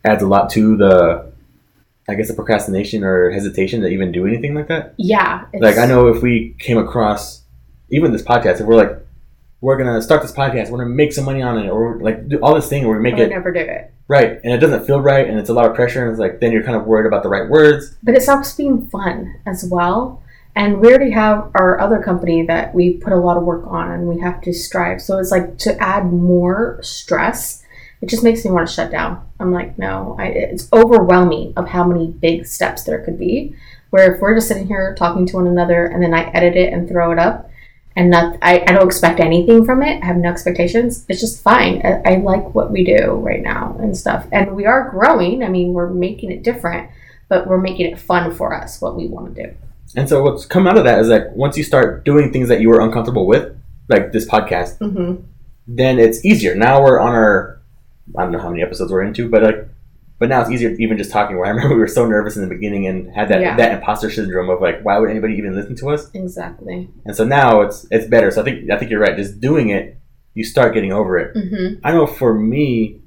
adds 0.04 0.22
a 0.22 0.26
lot 0.26 0.50
to 0.50 0.76
the, 0.76 1.32
I 2.08 2.14
guess, 2.14 2.28
the 2.28 2.34
procrastination 2.34 3.02
or 3.04 3.30
hesitation 3.30 3.80
to 3.82 3.88
even 3.88 4.12
do 4.12 4.26
anything 4.26 4.54
like 4.54 4.68
that. 4.68 4.94
Yeah, 4.98 5.46
Like 5.58 5.78
I 5.78 5.86
know 5.86 6.08
if 6.08 6.22
we 6.22 6.54
came 6.58 6.78
across 6.78 7.42
even 7.90 8.12
this 8.12 8.22
podcast, 8.22 8.60
if 8.60 8.66
we're 8.66 8.76
like, 8.76 8.98
we're 9.60 9.78
gonna 9.78 10.02
start 10.02 10.20
this 10.22 10.32
podcast, 10.32 10.70
we're 10.70 10.78
gonna 10.78 10.90
make 10.90 11.12
some 11.12 11.24
money 11.24 11.40
on 11.42 11.58
it, 11.58 11.70
or 11.70 11.98
like 12.00 12.28
do 12.28 12.38
all 12.40 12.54
this 12.54 12.68
thing 12.68 12.86
where 12.86 12.96
we 12.96 13.02
make 13.02 13.18
it 13.18 13.30
never 13.30 13.50
do 13.52 13.60
it. 13.60 13.92
right, 14.08 14.38
and 14.44 14.52
it 14.52 14.58
doesn't 14.58 14.84
feel 14.86 15.00
right, 15.00 15.26
and 15.26 15.38
it's 15.38 15.48
a 15.48 15.54
lot 15.54 15.64
of 15.64 15.74
pressure, 15.74 16.02
and 16.02 16.10
it's 16.10 16.20
like 16.20 16.40
then 16.40 16.52
you're 16.52 16.62
kind 16.62 16.76
of 16.76 16.84
worried 16.84 17.06
about 17.06 17.22
the 17.22 17.28
right 17.30 17.48
words. 17.48 17.96
but 18.02 18.14
it 18.14 18.22
stops 18.22 18.54
being 18.54 18.86
fun 18.88 19.34
as 19.46 19.64
well. 19.70 20.20
And 20.56 20.80
we 20.80 20.88
already 20.88 21.10
have 21.10 21.50
our 21.56 21.80
other 21.80 22.00
company 22.00 22.46
that 22.46 22.74
we 22.74 22.98
put 22.98 23.12
a 23.12 23.16
lot 23.16 23.36
of 23.36 23.42
work 23.42 23.66
on 23.66 23.90
and 23.90 24.06
we 24.06 24.20
have 24.20 24.40
to 24.42 24.52
strive. 24.52 25.02
So 25.02 25.18
it's 25.18 25.32
like 25.32 25.58
to 25.58 25.76
add 25.82 26.12
more 26.12 26.78
stress, 26.80 27.63
it 28.04 28.10
just 28.10 28.22
makes 28.22 28.44
me 28.44 28.50
want 28.50 28.68
to 28.68 28.74
shut 28.74 28.90
down. 28.90 29.26
I'm 29.40 29.50
like, 29.50 29.78
no, 29.78 30.14
I, 30.18 30.26
it's 30.26 30.70
overwhelming 30.74 31.54
of 31.56 31.68
how 31.68 31.84
many 31.84 32.08
big 32.08 32.46
steps 32.46 32.82
there 32.82 33.02
could 33.02 33.18
be. 33.18 33.56
Where 33.88 34.14
if 34.14 34.20
we're 34.20 34.34
just 34.34 34.46
sitting 34.48 34.66
here 34.66 34.94
talking 34.94 35.24
to 35.24 35.36
one 35.36 35.46
another 35.46 35.86
and 35.86 36.02
then 36.02 36.12
I 36.12 36.24
edit 36.32 36.54
it 36.54 36.70
and 36.74 36.86
throw 36.86 37.12
it 37.12 37.18
up, 37.18 37.48
and 37.96 38.10
not, 38.10 38.36
I, 38.42 38.60
I 38.60 38.72
don't 38.72 38.86
expect 38.86 39.20
anything 39.20 39.64
from 39.64 39.82
it. 39.82 40.02
I 40.02 40.06
have 40.06 40.16
no 40.16 40.28
expectations. 40.28 41.06
It's 41.08 41.20
just 41.20 41.42
fine. 41.42 41.80
I, 41.82 42.02
I 42.04 42.16
like 42.16 42.54
what 42.54 42.70
we 42.70 42.84
do 42.84 43.12
right 43.14 43.40
now 43.42 43.74
and 43.80 43.96
stuff. 43.96 44.26
And 44.32 44.54
we 44.54 44.66
are 44.66 44.90
growing. 44.90 45.42
I 45.42 45.48
mean, 45.48 45.72
we're 45.72 45.88
making 45.88 46.30
it 46.30 46.42
different, 46.42 46.90
but 47.30 47.46
we're 47.46 47.60
making 47.60 47.86
it 47.90 47.98
fun 47.98 48.34
for 48.34 48.52
us, 48.52 48.82
what 48.82 48.96
we 48.96 49.06
want 49.06 49.34
to 49.34 49.46
do. 49.46 49.54
And 49.96 50.08
so 50.08 50.22
what's 50.24 50.44
come 50.44 50.66
out 50.66 50.76
of 50.76 50.84
that 50.84 50.98
is 50.98 51.08
like 51.08 51.30
once 51.34 51.56
you 51.56 51.62
start 51.64 52.04
doing 52.04 52.32
things 52.32 52.48
that 52.48 52.60
you 52.60 52.68
were 52.68 52.80
uncomfortable 52.80 53.26
with, 53.26 53.56
like 53.88 54.12
this 54.12 54.26
podcast, 54.28 54.76
Mm-hmm. 54.78 55.22
then 55.68 55.98
it's 55.98 56.24
easier. 56.24 56.54
Now 56.54 56.82
we're 56.82 56.98
on 57.00 57.14
our 57.14 57.60
I 58.16 58.22
don't 58.22 58.32
know 58.32 58.38
how 58.40 58.50
many 58.50 58.62
episodes 58.62 58.90
we're 58.92 59.02
into, 59.02 59.28
but 59.28 59.42
like 59.42 59.68
but 60.20 60.28
now 60.28 60.40
it's 60.40 60.50
easier 60.50 60.70
even 60.78 60.96
just 60.96 61.10
talking 61.10 61.36
where 61.36 61.46
I 61.50 61.50
remember 61.50 61.74
we 61.74 61.80
were 61.80 61.88
so 61.88 62.06
nervous 62.06 62.36
in 62.36 62.42
the 62.42 62.48
beginning 62.48 62.86
and 62.86 63.10
had 63.14 63.28
that 63.30 63.40
Yeah. 63.40 63.56
that 63.56 63.72
imposter 63.72 64.10
syndrome 64.10 64.48
of 64.50 64.60
like 64.60 64.84
why 64.84 64.98
would 64.98 65.10
anybody 65.10 65.34
even 65.34 65.54
listen 65.54 65.74
to 65.76 65.90
us? 65.90 66.10
Exactly. 66.14 66.88
And 67.04 67.14
so 67.16 67.24
now 67.24 67.62
it's 67.62 67.86
it's 67.90 68.06
better. 68.06 68.30
So 68.30 68.42
I 68.42 68.44
think 68.44 68.70
I 68.70 68.78
think 68.78 68.90
you're 68.90 69.00
right. 69.00 69.16
Just 69.16 69.40
doing 69.40 69.70
it, 69.70 69.98
you 70.34 70.44
start 70.44 70.74
getting 70.74 70.92
over 70.92 71.18
it. 71.18 71.34
Mm-hmm. 71.36 71.86
I 71.86 71.92
know 71.92 72.06
for 72.06 72.32
me, 72.34 73.00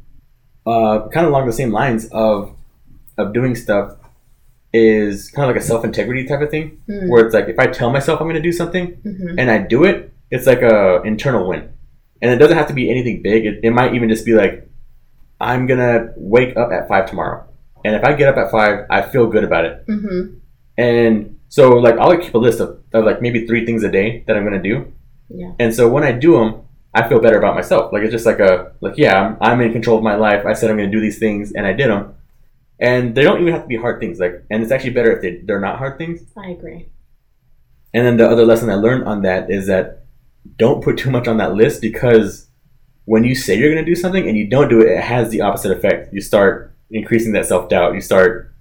uh, 0.66 1.08
kind 1.14 1.26
of 1.26 1.32
along 1.32 1.48
the 1.48 1.54
same 1.54 1.72
lines 1.72 2.08
of 2.12 2.54
of 3.18 3.34
doing 3.34 3.56
stuff 3.56 3.96
is 4.74 5.32
kind 5.32 5.50
of 5.50 5.56
like 5.56 5.64
a 5.64 5.66
self 5.66 5.86
integrity 5.86 6.26
type 6.26 6.42
of 6.42 6.50
thing, 6.52 6.82
Mm. 6.90 7.10
where 7.10 7.26
it's 7.26 7.34
like 7.34 7.48
if 7.48 7.58
I 7.58 7.68
tell 7.68 7.90
myself 7.90 8.20
I'm 8.20 8.26
going 8.28 8.36
to 8.36 8.42
do 8.42 8.52
something 8.52 8.98
Mm-hmm. 9.06 9.40
and 9.40 9.50
I 9.50 9.60
do 9.60 9.86
it, 9.86 10.14
it's 10.30 10.46
like 10.46 10.62
a 10.62 11.02
internal 11.04 11.48
win, 11.48 11.70
and 12.22 12.32
it 12.32 12.38
doesn't 12.38 12.58
have 12.58 12.68
to 12.68 12.74
be 12.74 12.90
anything 12.92 13.22
big. 13.22 13.46
It, 13.46 13.60
it 13.64 13.72
might 13.72 13.94
even 13.96 14.10
just 14.10 14.26
be 14.26 14.34
like 14.34 14.67
I'm 15.40 15.68
gonna 15.68 16.14
wake 16.16 16.58
up 16.58 16.72
at 16.72 16.88
five 16.88 17.10
tomorrow, 17.10 17.48
and 17.86 17.96
if 17.96 18.04
I 18.04 18.14
get 18.14 18.30
up 18.30 18.38
at 18.38 18.52
five, 18.52 18.86
I 18.90 19.02
feel 19.02 19.28
good 19.28 19.44
about 19.44 19.66
it. 19.66 19.88
Mm-hmm. 19.88 20.38
And 20.78 21.40
so 21.50 21.70
like 21.72 21.98
I'll 21.98 22.10
like, 22.10 22.22
keep 22.22 22.34
a 22.34 22.38
list 22.38 22.60
of, 22.60 22.82
of 22.94 23.06
like 23.06 23.22
maybe 23.22 23.46
three 23.48 23.66
things 23.66 23.84
a 23.84 23.90
day 23.90 24.24
that 24.28 24.36
I'm 24.36 24.44
gonna 24.44 24.62
do. 24.62 24.94
Yeah. 25.30 25.52
And 25.60 25.74
so 25.74 25.90
when 25.90 26.04
I 26.04 26.12
do 26.12 26.34
them, 26.34 26.62
I 26.94 27.08
feel 27.08 27.20
better 27.20 27.38
about 27.38 27.56
myself. 27.56 27.94
Like 27.94 28.04
it's 28.04 28.12
just 28.12 28.26
like 28.26 28.40
a 28.40 28.74
like 28.82 28.98
yeah, 28.98 29.20
I'm, 29.20 29.38
I'm 29.42 29.62
in 29.62 29.72
control 29.72 29.98
of 29.98 30.04
my 30.04 30.16
life. 30.16 30.46
I 30.46 30.54
said 30.54 30.70
I'm 30.70 30.78
gonna 30.78 30.92
do 30.92 31.02
these 31.02 31.20
things, 31.20 31.52
and 31.52 31.66
I 31.66 31.74
did 31.74 31.90
them. 31.90 32.16
And 32.80 33.16
they 33.16 33.24
don't 33.24 33.42
even 33.42 33.54
have 33.54 33.64
to 33.64 33.68
be 33.68 33.78
hard 33.78 34.00
things. 34.00 34.20
Like, 34.20 34.44
and 34.52 34.62
it's 34.62 34.72
actually 34.72 34.92
better 34.92 35.16
if 35.16 35.22
they 35.22 35.42
they're 35.44 35.60
not 35.60 35.78
hard 35.78 35.98
things. 35.98 36.22
I 36.38 36.50
agree. 36.50 36.90
And 37.94 38.06
then 38.06 38.18
the 38.18 38.30
other 38.30 38.46
lesson 38.46 38.70
I 38.70 38.76
learned 38.76 39.06
on 39.06 39.22
that 39.24 39.50
is 39.50 39.68
that 39.68 40.06
don't 40.58 40.84
put 40.84 40.98
too 40.98 41.10
much 41.10 41.28
on 41.28 41.38
that 41.38 41.54
list 41.54 41.82
because 41.82 42.47
when 43.08 43.24
you 43.24 43.36
say 43.36 43.58
you're 43.58 43.74
gonna 43.74 43.86
do 43.86 43.96
something 43.96 44.28
and 44.28 44.38
you 44.38 44.46
don't 44.46 44.68
do 44.68 44.82
it, 44.82 44.92
it 44.92 45.02
has 45.02 45.30
the 45.32 45.40
opposite 45.40 45.72
effect. 45.72 46.14
You 46.14 46.20
start 46.20 46.74
increasing 46.92 47.32
that 47.32 47.46
self 47.46 47.70
doubt. 47.70 47.94
You 47.94 48.02
start, 48.02 48.54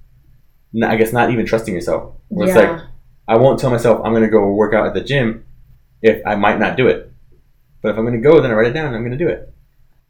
I 0.83 0.95
guess, 0.95 1.13
not 1.13 1.31
even 1.33 1.45
trusting 1.45 1.75
yourself. 1.75 2.15
Where 2.29 2.47
it's 2.47 2.57
like 2.57 2.81
I 3.27 3.37
won't 3.39 3.59
tell 3.59 3.71
myself 3.71 4.01
I'm 4.05 4.13
gonna 4.13 4.31
go 4.31 4.49
work 4.53 4.73
out 4.73 4.87
at 4.87 4.95
the 4.95 5.01
gym 5.01 5.45
if 6.01 6.25
I 6.25 6.37
might 6.37 6.61
not 6.61 6.77
do 6.77 6.87
it. 6.87 7.13
But 7.83 7.91
if 7.91 7.99
I'm 7.99 8.05
gonna 8.05 8.19
go, 8.21 8.41
then 8.41 8.53
I 8.53 8.55
write 8.55 8.69
it 8.69 8.73
down. 8.73 8.87
and 8.87 8.97
I'm 8.97 9.03
gonna 9.03 9.17
do 9.17 9.29
it. 9.29 9.53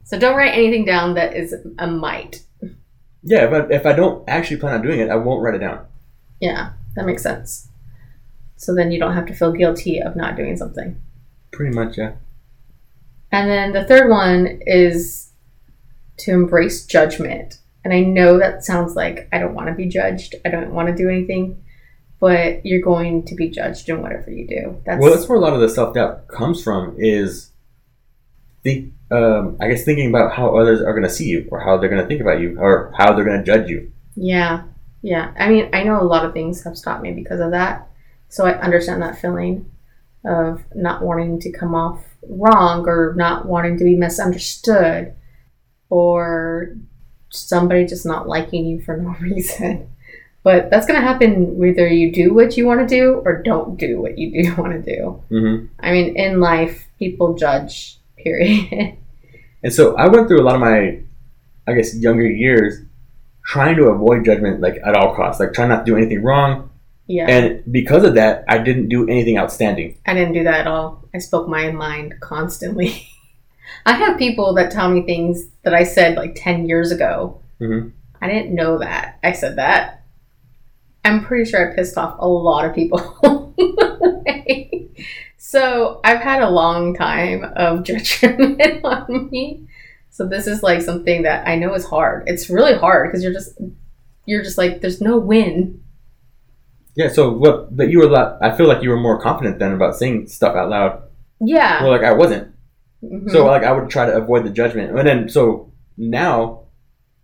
so 0.05 0.19
don't 0.19 0.37
write 0.37 0.53
anything 0.53 0.85
down 0.85 1.15
that 1.15 1.35
is 1.35 1.55
a 1.79 1.87
might. 1.87 2.43
Yeah, 3.23 3.47
if 3.47 3.53
I, 3.53 3.75
if 3.75 3.87
I 3.87 3.93
don't 3.95 4.23
actually 4.29 4.59
plan 4.59 4.75
on 4.75 4.83
doing 4.83 5.01
it, 5.01 5.09
I 5.09 5.17
won't 5.17 5.43
write 5.43 5.55
it 5.55 5.61
down. 5.61 5.87
Yeah, 6.41 6.73
that 6.95 7.07
makes 7.07 7.23
sense. 7.23 7.69
So 8.57 8.75
then 8.75 8.93
you 8.93 9.01
don't 9.01 9.15
have 9.15 9.27
to 9.27 9.35
feel 9.35 9.53
guilty 9.53 9.99
of 9.99 10.15
not 10.15 10.37
doing 10.37 10.57
something. 10.59 11.01
Pretty 11.53 11.75
much, 11.75 11.97
yeah. 11.97 12.13
And 13.33 13.51
then 13.51 13.73
the 13.73 13.85
third 13.85 14.09
one 14.09 14.61
is 14.67 15.31
to 16.19 16.33
embrace 16.33 16.87
judgment. 16.87 17.59
And 17.85 17.93
I 17.93 18.01
know 18.01 18.39
that 18.39 18.65
sounds 18.65 18.97
like 18.97 19.29
I 19.33 19.39
don't 19.39 19.55
want 19.55 19.69
to 19.69 19.75
be 19.75 19.87
judged. 19.87 20.35
I 20.45 20.49
don't 20.49 20.73
want 20.73 20.89
to 20.89 20.95
do 20.95 21.09
anything, 21.09 21.63
but 22.19 22.65
you're 22.65 22.83
going 22.83 23.25
to 23.27 23.35
be 23.35 23.49
judged 23.49 23.89
in 23.89 24.03
whatever 24.03 24.31
you 24.31 24.47
do. 24.47 24.81
That's 24.85 25.01
Well, 25.01 25.15
that's 25.15 25.29
where 25.29 25.39
a 25.39 25.41
lot 25.41 25.53
of 25.53 25.61
the 25.61 25.69
self 25.69 25.95
doubt 25.95 26.29
comes 26.29 26.63
from. 26.63 26.97
Is 26.99 27.51
the 28.63 28.91
um, 29.11 29.57
I 29.61 29.69
guess 29.69 29.85
thinking 29.85 30.09
about 30.09 30.35
how 30.35 30.57
others 30.57 30.83
are 30.83 30.95
gonna 30.95 31.09
see 31.09 31.27
you, 31.27 31.47
or 31.51 31.61
how 31.61 31.77
they're 31.77 31.89
gonna 31.89 32.07
think 32.07 32.21
about 32.21 32.41
you, 32.41 32.59
or 32.59 32.93
how 32.97 33.13
they're 33.13 33.25
gonna 33.25 33.45
judge 33.45 33.69
you. 33.69 33.93
yeah, 34.17 34.65
yeah. 35.03 35.33
I 35.39 35.49
mean, 35.49 35.71
I 35.73 35.85
know 35.85 36.01
a 36.01 36.03
lot 36.03 36.25
of 36.25 36.33
things 36.33 36.65
have 36.65 36.77
stopped 36.77 37.03
me 37.03 37.13
because 37.13 37.39
of 37.39 37.53
that. 37.53 37.89
So 38.29 38.45
I 38.45 38.59
understand 38.59 39.03
that 39.03 39.21
feeling 39.21 39.71
of 40.25 40.65
not 40.75 41.03
wanting 41.03 41.39
to 41.41 41.53
come 41.53 41.75
off 41.77 42.05
wrong 42.29 42.87
or 42.89 43.15
not 43.17 43.47
wanting 43.47 43.79
to 43.79 43.85
be 43.85 43.97
misunderstood 43.97 45.15
or 45.91 46.77
somebody 47.31 47.87
just 47.87 48.07
not 48.07 48.29
liking 48.29 48.67
you 48.67 48.81
for 48.81 48.97
no 48.99 49.15
reason. 49.21 49.91
But 50.43 50.71
that's 50.71 50.87
going 50.87 51.01
to 51.01 51.07
happen 51.07 51.59
whether 51.59 51.89
you 51.89 52.13
do 52.13 52.33
what 52.33 52.57
you 52.57 52.67
want 52.67 52.81
to 52.81 52.87
do 52.87 53.21
or 53.25 53.43
don't 53.43 53.77
do 53.77 54.01
what 54.01 54.17
you 54.17 54.45
do 54.45 54.55
want 54.63 54.73
to 54.73 54.97
do. 54.97 55.23
Mm-hmm. 55.31 55.67
I 55.81 55.93
mean, 55.93 56.17
in 56.17 56.41
life, 56.41 56.87
people 56.99 57.35
judge, 57.35 57.99
period. 58.17 58.99
And 59.63 59.73
so 59.73 59.97
I 59.97 60.07
went 60.07 60.29
through 60.29 60.41
a 60.41 60.45
lot 60.45 60.55
of 60.55 60.61
my, 60.61 61.01
I 61.67 61.73
guess, 61.73 61.97
younger 61.97 62.25
years 62.25 62.79
trying 63.45 63.75
to 63.77 63.87
avoid 63.87 64.25
judgment 64.25 64.61
like 64.61 64.77
at 64.85 64.95
all 64.95 65.15
costs, 65.17 65.41
like 65.41 65.55
trying 65.55 65.71
not 65.71 65.85
to 65.85 65.91
do 65.91 65.97
anything 65.97 66.23
wrong. 66.23 66.66
Yeah. 67.07 67.29
And 67.29 67.73
because 67.73 68.05
of 68.05 68.15
that, 68.15 68.45
I 68.49 68.59
didn't 68.59 68.89
do 68.89 69.09
anything 69.09 69.39
outstanding. 69.39 69.99
I 70.07 70.15
didn't 70.15 70.35
do 70.35 70.45
that 70.45 70.61
at 70.61 70.67
all. 70.67 71.05
I 71.15 71.19
spoke 71.19 71.49
my 71.49 71.71
mind 71.71 72.15
constantly. 72.21 73.09
I 73.87 73.93
have 73.93 74.19
people 74.19 74.55
that 74.55 74.71
tell 74.71 74.91
me 74.91 75.03
things 75.03 75.49
that 75.63 75.75
I 75.75 75.85
said 75.85 76.17
like 76.17 76.35
10 76.37 76.69
years 76.69 76.91
ago. 76.91 77.41
Mhm. 77.61 77.93
I 78.21 78.29
didn't 78.29 78.55
know 78.55 78.79
that. 78.79 79.19
I 79.23 79.33
said 79.33 79.57
that. 79.57 80.03
I'm 81.05 81.25
pretty 81.25 81.49
sure 81.49 81.71
I 81.71 81.77
pissed 81.77 81.97
off 81.97 82.17
a 82.19 82.27
lot 82.27 82.65
of 82.65 82.75
people. 82.75 83.55
so 85.39 86.01
I've 86.03 86.21
had 86.21 86.43
a 86.43 86.51
long 86.51 86.95
time 86.95 87.45
of 87.55 87.83
judgment 87.85 88.61
on 88.85 89.29
me. 89.31 89.69
So 90.11 90.27
this 90.27 90.47
is 90.47 90.63
like 90.63 90.83
something 90.83 91.23
that 91.23 91.47
I 91.47 91.57
know 91.57 91.75
is 91.75 91.87
hard. 91.87 92.25
It's 92.27 92.51
really 92.51 92.77
hard 92.77 93.09
because 93.09 93.23
you're 93.23 93.33
just 93.33 93.57
you're 94.25 94.43
just 94.43 94.59
like 94.59 94.81
there's 94.81 95.01
no 95.01 95.19
win. 95.19 95.83
Yeah. 96.97 97.09
So 97.09 97.31
what? 97.33 97.77
But 97.77 97.91
you 97.91 97.99
were 98.01 98.07
a 98.07 98.11
lot. 98.11 98.39
I 98.43 98.57
feel 98.57 98.67
like 98.67 98.83
you 98.83 98.91
were 98.91 98.99
more 99.01 99.21
confident 99.21 99.59
then 99.59 99.73
about 99.73 99.97
saying 99.97 100.27
stuff 100.29 100.57
out 100.57 100.71
loud. 100.71 101.03
Yeah. 101.41 101.83
Well, 101.83 101.93
like 101.93 102.03
I 102.03 102.13
wasn't. 102.13 102.53
Mhm. 103.05 103.31
So 103.31 103.45
like 103.47 103.63
I 103.63 103.73
would 103.73 103.91
try 103.91 104.07
to 104.07 104.17
avoid 104.17 104.45
the 104.45 104.51
judgment, 104.51 104.97
and 104.97 105.07
then 105.07 105.29
so 105.29 105.73
now 105.99 106.63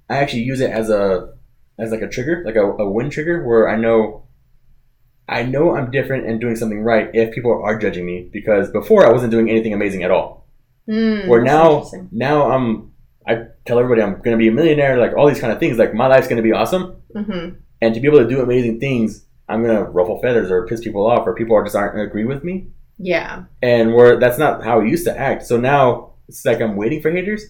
I 0.08 0.18
actually 0.18 0.42
use 0.42 0.60
it 0.60 0.70
as 0.70 0.90
a 0.90 1.30
as 1.78 1.90
like 1.90 2.02
a 2.02 2.08
trigger, 2.08 2.42
like 2.44 2.56
a, 2.56 2.60
a 2.64 2.88
win 2.90 3.08
trigger, 3.10 3.44
where 3.46 3.68
I 3.68 3.76
know 3.76 4.24
I 5.28 5.42
know 5.44 5.74
I'm 5.74 5.90
different 5.90 6.26
and 6.26 6.40
doing 6.40 6.56
something 6.56 6.82
right 6.82 7.08
if 7.14 7.32
people 7.34 7.52
are 7.64 7.78
judging 7.78 8.04
me 8.04 8.28
because 8.32 8.70
before 8.70 9.06
I 9.06 9.10
wasn't 9.12 9.30
doing 9.30 9.48
anything 9.48 9.72
amazing 9.72 10.02
at 10.02 10.10
all. 10.10 10.46
Mm, 10.88 11.28
Where 11.28 11.40
now 11.42 11.88
now 12.10 12.50
I'm 12.50 12.92
I 13.26 13.46
tell 13.64 13.78
everybody 13.78 14.02
I'm 14.02 14.20
gonna 14.20 14.36
be 14.36 14.48
a 14.48 14.52
millionaire, 14.52 14.98
like 14.98 15.14
all 15.16 15.28
these 15.28 15.40
kind 15.40 15.52
of 15.52 15.58
things, 15.60 15.78
like 15.78 15.94
my 15.94 16.08
life's 16.08 16.28
gonna 16.28 16.42
be 16.42 16.52
awesome, 16.52 16.96
Mhm. 17.16 17.54
and 17.80 17.94
to 17.94 18.00
be 18.00 18.08
able 18.08 18.18
to 18.18 18.28
do 18.28 18.42
amazing 18.42 18.80
things, 18.80 19.24
I'm 19.52 19.62
gonna 19.64 19.84
ruffle 19.84 20.20
feathers 20.20 20.50
or 20.50 20.66
piss 20.66 20.80
people 20.82 21.06
off, 21.06 21.26
or 21.26 21.34
people 21.34 21.54
are 21.56 21.62
just 21.64 21.76
aren't 21.76 21.94
gonna 21.94 22.06
agree 22.08 22.24
with 22.24 22.42
me 22.44 22.68
Yeah. 22.98 23.44
and 23.62 23.94
where 23.94 24.18
that's 24.18 24.38
not 24.38 24.64
how 24.64 24.80
I 24.80 24.84
used 24.84 25.04
to 25.06 25.18
act. 25.18 25.44
So 25.46 25.58
now 25.58 26.14
it's 26.28 26.44
like 26.44 26.60
I'm 26.60 26.76
waiting 26.76 27.00
for 27.02 27.10
haters 27.10 27.44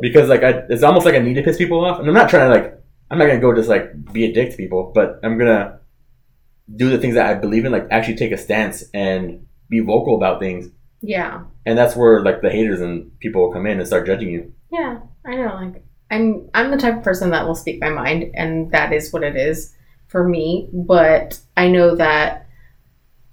because 0.00 0.28
like 0.28 0.42
I, 0.42 0.62
it's 0.68 0.82
almost 0.82 1.04
like 1.06 1.14
I 1.14 1.18
need 1.18 1.34
to 1.34 1.42
piss 1.42 1.58
people 1.58 1.84
off, 1.84 1.98
and 2.00 2.08
I'm 2.08 2.14
not 2.14 2.28
trying 2.30 2.50
to 2.50 2.54
like 2.60 2.74
I'm 3.10 3.18
not 3.18 3.26
gonna 3.26 3.40
go 3.40 3.54
just 3.54 3.68
like 3.68 4.12
be 4.12 4.24
a 4.24 4.32
dick 4.32 4.50
to 4.52 4.56
people, 4.56 4.92
but 4.94 5.20
I'm 5.22 5.38
gonna 5.38 5.78
do 6.76 6.88
the 6.88 6.98
things 6.98 7.14
that 7.14 7.26
I 7.26 7.34
believe 7.34 7.64
in, 7.64 7.72
like 7.72 7.86
actually 7.90 8.16
take 8.16 8.32
a 8.32 8.38
stance 8.38 8.84
and 8.94 9.46
be 9.68 9.80
vocal 9.80 10.16
about 10.16 10.40
things, 10.40 10.68
Yeah. 11.02 11.42
and 11.66 11.76
that's 11.78 11.96
where 11.96 12.22
like 12.22 12.40
the 12.42 12.50
haters 12.50 12.80
and 12.80 13.18
people 13.20 13.42
will 13.42 13.52
come 13.52 13.66
in 13.66 13.78
and 13.78 13.86
start 13.86 14.06
judging 14.06 14.30
you. 14.30 14.52
Yeah. 14.72 15.00
I 15.26 15.34
know. 15.36 15.54
Like, 15.60 15.84
I'm 16.10 16.48
I'm 16.54 16.70
the 16.70 16.76
type 16.78 16.96
of 16.98 17.02
person 17.04 17.30
that 17.30 17.46
will 17.46 17.54
speak 17.54 17.80
my 17.80 17.90
mind, 17.90 18.30
and 18.34 18.70
that 18.72 18.92
is 18.92 19.12
what 19.12 19.22
it 19.22 19.36
is 19.36 19.74
for 20.10 20.28
me. 20.28 20.68
But 20.72 21.38
I 21.56 21.68
know 21.68 21.94
that 21.96 22.48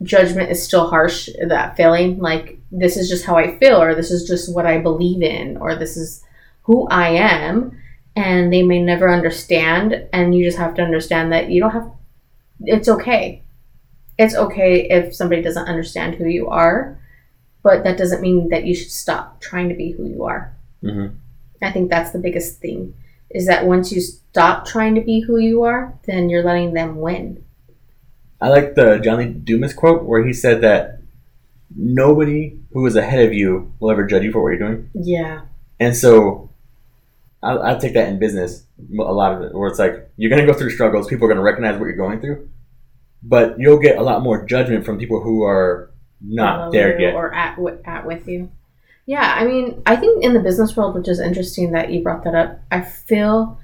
judgment 0.04 0.52
is 0.52 0.64
still 0.64 0.88
harsh. 0.88 1.30
That 1.48 1.76
feeling, 1.76 2.20
like 2.20 2.60
this 2.72 2.96
is 2.96 3.10
just 3.10 3.26
how 3.26 3.36
I 3.36 3.58
feel, 3.58 3.82
or 3.82 3.96
this 3.96 4.12
is 4.12 4.28
just 4.28 4.54
what 4.54 4.66
I 4.66 4.78
believe 4.78 5.22
in, 5.22 5.58
or 5.58 5.76
this 5.76 5.98
is 5.98 6.24
who 6.64 6.88
I 6.88 7.10
am, 7.10 7.78
and 8.16 8.54
they 8.54 8.64
may 8.64 8.82
never 8.82 9.12
understand. 9.12 10.08
And 10.14 10.36
you 10.36 10.46
just 10.46 10.58
have 10.58 10.76
to 10.76 10.84
understand 10.84 11.34
that 11.34 11.50
you 11.50 11.60
don't 11.60 11.72
have. 11.72 11.92
It's 12.62 12.88
okay. 12.88 13.44
It's 14.18 14.36
okay 14.36 14.88
if 14.90 15.16
somebody 15.16 15.42
doesn't 15.42 15.68
understand 15.68 16.16
who 16.16 16.26
you 16.26 16.48
are, 16.50 17.00
but 17.62 17.84
that 17.84 17.98
doesn't 17.98 18.22
mean 18.22 18.50
that 18.50 18.66
you 18.66 18.74
should 18.74 18.92
stop 18.92 19.42
trying 19.42 19.70
to 19.70 19.76
be 19.76 19.92
who 19.92 20.08
you 20.08 20.24
are. 20.24 20.56
hmm 20.82 21.08
I 21.60 21.72
think 21.72 21.90
that's 21.90 22.12
the 22.12 22.20
biggest 22.20 22.60
thing 22.60 22.94
is 23.30 23.46
that 23.48 23.66
once 23.66 23.92
you 23.92 24.02
stop 24.02 24.66
trying 24.66 24.96
to 24.96 25.02
be 25.02 25.22
who 25.22 25.38
you 25.38 25.64
are, 25.64 25.98
then 26.06 26.30
you're 26.30 26.44
letting 26.44 26.74
them 26.74 26.98
win. 26.98 27.44
I 28.40 28.50
like 28.50 28.76
the 28.76 29.00
John 29.00 29.18
Lee 29.18 29.26
Dumas 29.26 29.74
quote 29.74 30.04
where 30.04 30.26
he 30.26 30.34
said 30.34 30.62
that 30.62 31.02
nobody 31.76 32.60
who 32.72 32.86
is 32.86 32.96
ahead 32.96 33.26
of 33.26 33.34
you 33.34 33.74
will 33.80 33.92
ever 33.92 34.06
judge 34.06 34.24
you 34.24 34.32
for 34.32 34.42
what 34.42 34.50
you're 34.50 34.60
doing. 34.60 34.90
Yeah. 34.94 35.42
And 35.80 35.96
so 35.96 36.50
I, 37.42 37.72
I 37.72 37.76
take 37.76 37.94
that 37.94 38.10
in 38.10 38.20
business, 38.20 38.66
a 38.80 39.02
lot 39.02 39.34
of 39.34 39.42
it, 39.42 39.54
where 39.54 39.70
it's 39.70 39.80
like 39.80 40.10
you're 40.18 40.30
going 40.30 40.46
to 40.46 40.52
go 40.52 40.58
through 40.58 40.72
struggles. 40.72 41.08
People 41.08 41.26
are 41.26 41.30
going 41.30 41.38
to 41.38 41.44
recognize 41.44 41.80
what 41.80 41.86
you're 41.86 41.96
going 41.96 42.22
through, 42.22 42.50
but 43.24 43.60
you'll 43.60 43.80
get 43.80 43.98
a 43.98 44.04
lot 44.04 44.22
more 44.22 44.46
judgment 44.46 44.86
from 44.86 44.98
people 44.98 45.22
who 45.22 45.44
are 45.44 45.92
not 46.22 46.72
there 46.72 47.00
yet. 47.00 47.14
Or 47.14 47.34
at, 47.34 47.58
at 47.86 48.06
with 48.06 48.28
you. 48.28 48.52
Yeah, 49.08 49.36
I 49.36 49.46
mean, 49.46 49.82
I 49.86 49.96
think 49.96 50.22
in 50.22 50.34
the 50.34 50.42
business 50.42 50.76
world, 50.76 50.94
which 50.94 51.08
is 51.08 51.22
interesting 51.22 51.72
that 51.72 51.92
you 51.92 52.04
brought 52.04 52.26
that 52.26 52.36
up, 52.36 52.60
I 52.70 52.82
feel 52.82 53.58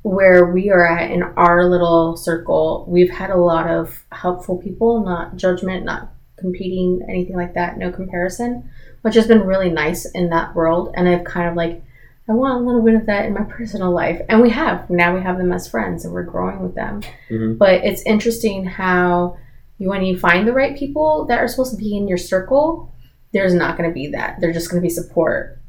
where 0.00 0.46
we 0.46 0.70
are 0.70 0.86
at 0.86 1.10
in 1.10 1.22
our 1.22 1.68
little 1.68 2.16
circle, 2.16 2.86
we've 2.88 3.10
had 3.10 3.28
a 3.28 3.36
lot 3.36 3.68
of 3.68 4.02
helpful 4.10 4.56
people, 4.56 5.04
not 5.04 5.36
judgment, 5.36 5.84
not 5.84 6.10
competing, 6.38 7.04
anything 7.06 7.36
like 7.36 7.52
that, 7.52 7.76
no 7.76 7.92
comparison, 7.92 8.70
which 9.02 9.14
has 9.14 9.26
been 9.26 9.42
really 9.44 9.68
nice 9.68 10.06
in 10.12 10.30
that 10.30 10.54
world. 10.54 10.94
And 10.96 11.06
I've 11.06 11.24
kind 11.24 11.50
of 11.50 11.54
like, 11.54 11.82
I 12.26 12.32
want 12.32 12.62
a 12.62 12.64
little 12.66 12.82
bit 12.82 12.94
of 12.94 13.04
that 13.06 13.26
in 13.26 13.34
my 13.34 13.42
personal 13.48 13.90
life. 13.90 14.22
And 14.30 14.40
we 14.40 14.48
have. 14.50 14.88
Now 14.88 15.14
we 15.14 15.20
have 15.20 15.36
them 15.36 15.52
as 15.52 15.68
friends 15.68 16.06
and 16.06 16.14
we're 16.14 16.22
growing 16.22 16.60
with 16.60 16.74
them. 16.74 17.02
Mhm. 17.28 17.58
But 17.58 17.84
it's 17.84 18.00
interesting 18.06 18.64
how 18.64 19.36
you, 19.76 19.90
when 19.90 20.02
you 20.02 20.18
find 20.18 20.48
the 20.48 20.54
right 20.54 20.74
people 20.78 21.26
that 21.26 21.40
are 21.40 21.48
supposed 21.48 21.72
to 21.72 21.76
be 21.76 21.94
in 21.94 22.08
your 22.08 22.18
circle, 22.18 22.90
there's 23.32 23.54
not 23.54 23.76
going 23.76 23.88
to 23.88 23.94
be 23.94 24.08
that. 24.08 24.40
They're 24.40 24.52
just 24.52 24.70
going 24.70 24.80
to 24.80 24.86
be 24.86 24.92
support 24.92 25.60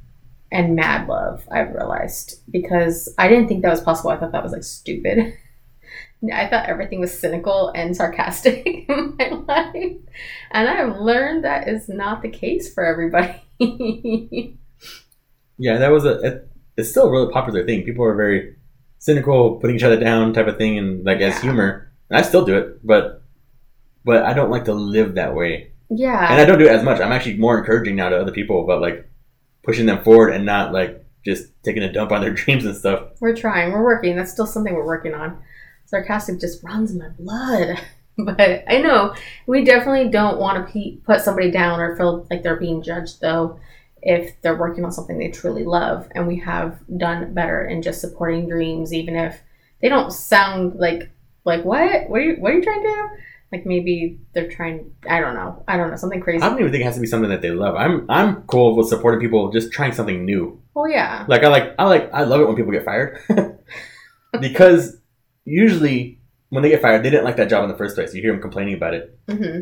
and 0.52 0.76
mad 0.76 1.08
love, 1.08 1.48
I've 1.52 1.74
realized. 1.74 2.42
Because 2.52 3.14
I 3.18 3.28
didn't 3.28 3.48
think 3.48 3.62
that 3.62 3.72
was 3.72 3.82
possible. 3.82 4.10
I 4.10 4.18
thought 4.18 4.32
that 4.32 4.44
was 4.44 4.54
like 4.54 4.64
stupid. 4.64 5.34
I 6.34 6.48
thought 6.48 6.68
everything 6.68 7.00
was 7.00 7.18
cynical 7.18 7.72
and 7.76 7.96
sarcastic 7.96 8.66
in 8.90 9.16
my 9.18 9.30
life. 9.48 9.98
And 10.52 10.68
I've 10.68 10.98
learned 10.98 11.46
that 11.46 11.68
is 11.70 11.88
not 11.88 12.22
the 12.22 12.30
case 12.30 12.74
for 12.74 12.86
everybody. 12.86 13.42
Yeah, 15.60 15.78
that 15.78 15.92
was 15.92 16.06
a. 16.06 16.22
It, 16.22 16.52
it's 16.78 16.90
still 16.90 17.08
a 17.08 17.12
really 17.12 17.32
popular 17.32 17.66
thing. 17.66 17.84
People 17.84 18.06
are 18.06 18.16
very 18.16 18.56
cynical, 18.98 19.58
putting 19.58 19.76
each 19.76 19.84
other 19.84 20.00
down, 20.00 20.34
type 20.34 20.48
of 20.48 20.58
thing, 20.58 20.78
and 20.78 21.06
like 21.06 21.20
as 21.20 21.40
humor. 21.42 21.92
And 22.10 22.18
I 22.18 22.22
still 22.22 22.46
do 22.46 22.58
it, 22.58 22.86
but 22.86 23.22
but 24.06 24.24
I 24.24 24.34
don't 24.34 24.50
like 24.50 24.66
to 24.66 24.74
live 24.74 25.16
that 25.16 25.36
way, 25.36 25.74
yeah. 25.90 26.32
and 26.32 26.42
I 26.42 26.46
don't 26.46 26.60
do 26.60 26.66
it 26.66 26.72
as 26.72 26.84
much. 26.84 27.00
I'm 27.02 27.12
actually 27.12 27.38
more 27.38 27.58
encouraging 27.58 27.96
now 27.96 28.10
to 28.10 28.20
other 28.20 28.32
people 28.32 28.64
about 28.64 28.82
like 28.82 29.10
pushing 29.64 29.86
them 29.86 30.04
forward 30.04 30.30
and 30.30 30.46
not 30.46 30.74
like 30.74 31.06
just 31.26 31.52
taking 31.64 31.84
a 31.84 31.92
dump 31.92 32.12
on 32.12 32.22
their 32.22 32.34
dreams 32.34 32.66
and 32.66 32.76
stuff. 32.76 33.10
We're 33.20 33.36
trying. 33.36 33.72
We're 33.72 33.84
working. 33.84 34.16
That's 34.16 34.32
still 34.32 34.46
something 34.46 34.74
we're 34.74 34.86
working 34.86 35.14
on. 35.14 35.42
Sarcastic 35.86 36.40
just 36.40 36.64
runs 36.64 36.92
in 36.92 37.00
my 37.00 37.10
blood. 37.20 37.80
But 38.22 38.66
I 38.68 38.80
know 38.80 39.16
we 39.48 39.64
definitely 39.64 40.10
don't 40.10 40.40
want 40.40 40.68
to 40.68 40.74
pe- 40.74 40.98
put 40.98 41.22
somebody 41.22 41.52
down 41.52 41.80
or 41.80 41.96
feel 41.96 42.28
like 42.30 42.44
they're 42.44 42.60
being 42.60 42.82
judged, 42.84 43.22
though, 43.22 43.62
if 44.02 44.42
they're 44.42 44.58
working 44.58 44.84
on 44.84 44.92
something 44.92 45.18
they 45.18 45.30
truly 45.30 45.64
love. 45.64 46.06
And 46.14 46.28
we 46.28 46.38
have 46.40 46.82
done 46.98 47.34
better 47.34 47.66
in 47.66 47.82
just 47.82 48.02
supporting 48.02 48.50
dreams, 48.50 48.94
even 48.94 49.16
if 49.16 49.40
they 49.82 49.88
don't 49.88 50.12
sound 50.12 50.76
like 50.76 51.10
like 51.46 51.64
what? 51.64 52.10
What 52.10 52.20
are 52.20 52.24
you 52.24 52.36
What 52.42 52.52
are 52.52 52.56
you 52.56 52.62
trying 52.62 52.82
to 52.82 52.90
do? 52.90 53.10
Like 53.52 53.66
maybe 53.66 54.20
they're 54.34 54.50
trying. 54.50 54.94
I 55.10 55.20
don't 55.20 55.34
know. 55.34 55.64
I 55.68 55.76
don't 55.78 55.90
know 55.90 55.96
something 55.98 56.22
crazy. 56.22 56.44
I 56.44 56.50
don't 56.50 56.60
even 56.60 56.72
think 56.72 56.82
it 56.82 56.86
has 56.86 56.96
to 56.96 57.02
be 57.02 57.08
something 57.08 57.30
that 57.32 57.42
they 57.42 57.50
love. 57.52 57.76
I'm 57.76 58.06
I'm 58.10 58.44
cool 58.44 58.76
with 58.76 58.88
supporting 58.90 59.20
people 59.20 59.52
just 59.52 59.72
trying 59.72 59.92
something 59.92 60.24
new. 60.24 60.62
oh 60.76 60.86
yeah. 60.86 61.26
Like 61.28 61.44
I 61.44 61.48
like 61.48 61.74
I 61.80 61.86
like 61.86 62.14
I 62.14 62.24
love 62.24 62.42
it 62.42 62.46
when 62.48 62.56
people 62.56 62.72
get 62.72 62.86
fired 62.86 63.20
because 64.40 64.98
usually 65.46 66.20
when 66.50 66.64
they 66.64 66.70
get 66.70 66.82
fired, 66.82 67.04
they 67.04 67.10
didn't 67.10 67.26
like 67.26 67.38
that 67.38 67.50
job 67.50 67.64
in 67.64 67.70
the 67.70 67.78
first 67.78 67.96
place. 67.96 68.14
You 68.14 68.22
hear 68.22 68.32
them 68.32 68.42
complaining 68.42 68.76
about 68.76 68.94
it. 68.94 69.18
hmm 69.30 69.62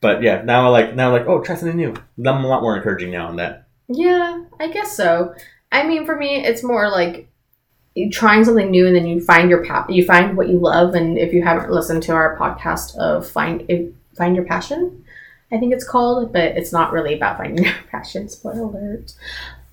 But 0.00 0.22
yeah, 0.22 0.42
now 0.42 0.66
I 0.66 0.68
like 0.70 0.94
now 0.94 1.12
like 1.12 1.26
oh 1.26 1.40
try 1.42 1.54
something 1.54 1.76
new. 1.76 1.94
I'm 2.18 2.44
a 2.44 2.48
lot 2.48 2.62
more 2.62 2.76
encouraging 2.76 3.10
now 3.10 3.28
on 3.28 3.36
that. 3.36 3.68
Yeah, 3.88 4.44
I 4.58 4.68
guess 4.68 4.96
so. 4.96 5.34
I 5.72 5.86
mean, 5.86 6.06
for 6.06 6.16
me, 6.16 6.44
it's 6.44 6.62
more 6.64 6.88
like 6.90 7.28
trying 8.10 8.44
something 8.44 8.70
new, 8.70 8.86
and 8.86 8.94
then 8.94 9.06
you 9.06 9.20
find 9.20 9.50
your 9.50 9.64
path 9.64 9.90
you 9.90 10.04
find 10.04 10.36
what 10.36 10.48
you 10.48 10.58
love. 10.58 10.94
And 10.94 11.18
if 11.18 11.32
you 11.32 11.42
haven't 11.42 11.70
listened 11.70 12.02
to 12.04 12.12
our 12.12 12.36
podcast 12.38 12.96
of 12.96 13.28
find 13.28 13.94
find 14.16 14.36
your 14.36 14.44
passion, 14.44 15.04
I 15.52 15.58
think 15.58 15.72
it's 15.72 15.88
called, 15.88 16.32
but 16.32 16.56
it's 16.56 16.72
not 16.72 16.92
really 16.92 17.14
about 17.14 17.38
finding 17.38 17.64
your 17.64 17.74
passion. 17.90 18.28
Spoiler 18.28 18.62
alert. 18.62 19.14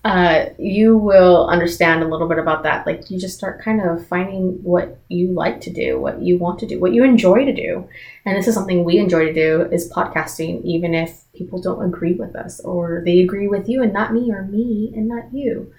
Uh, 0.04 0.46
you 0.58 0.96
will 0.96 1.48
understand 1.48 2.02
a 2.02 2.08
little 2.08 2.28
bit 2.28 2.38
about 2.38 2.62
that. 2.62 2.86
Like 2.86 3.10
you 3.10 3.18
just 3.18 3.36
start 3.36 3.62
kind 3.62 3.80
of 3.80 4.06
finding 4.06 4.62
what 4.62 4.98
you 5.08 5.28
like 5.32 5.60
to 5.62 5.72
do, 5.72 6.00
what 6.00 6.22
you 6.22 6.38
want 6.38 6.60
to 6.60 6.66
do, 6.66 6.80
what 6.80 6.94
you 6.94 7.02
enjoy 7.02 7.44
to 7.44 7.52
do. 7.52 7.88
And 8.24 8.36
this 8.36 8.46
is 8.46 8.54
something 8.54 8.84
we 8.84 8.98
enjoy 8.98 9.26
to 9.26 9.34
do 9.34 9.68
is 9.72 9.92
podcasting, 9.92 10.64
even 10.64 10.94
if 10.94 11.24
people 11.34 11.60
don't 11.60 11.84
agree 11.84 12.14
with 12.14 12.36
us 12.36 12.60
or 12.60 13.02
they 13.04 13.20
agree 13.20 13.48
with 13.48 13.68
you 13.68 13.82
and 13.82 13.92
not 13.92 14.14
me 14.14 14.30
or 14.30 14.42
me 14.42 14.92
and 14.94 15.08
not 15.08 15.32
you. 15.32 15.72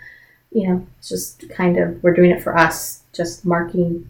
You 0.52 0.68
know, 0.68 0.88
it's 0.98 1.10
just 1.10 1.50
kind 1.50 1.78
of 1.78 2.02
we're 2.04 2.14
doing 2.14 2.32
it 2.32 2.42
for 2.42 2.58
us, 2.58 3.04
just 3.14 3.46
marking 3.46 4.10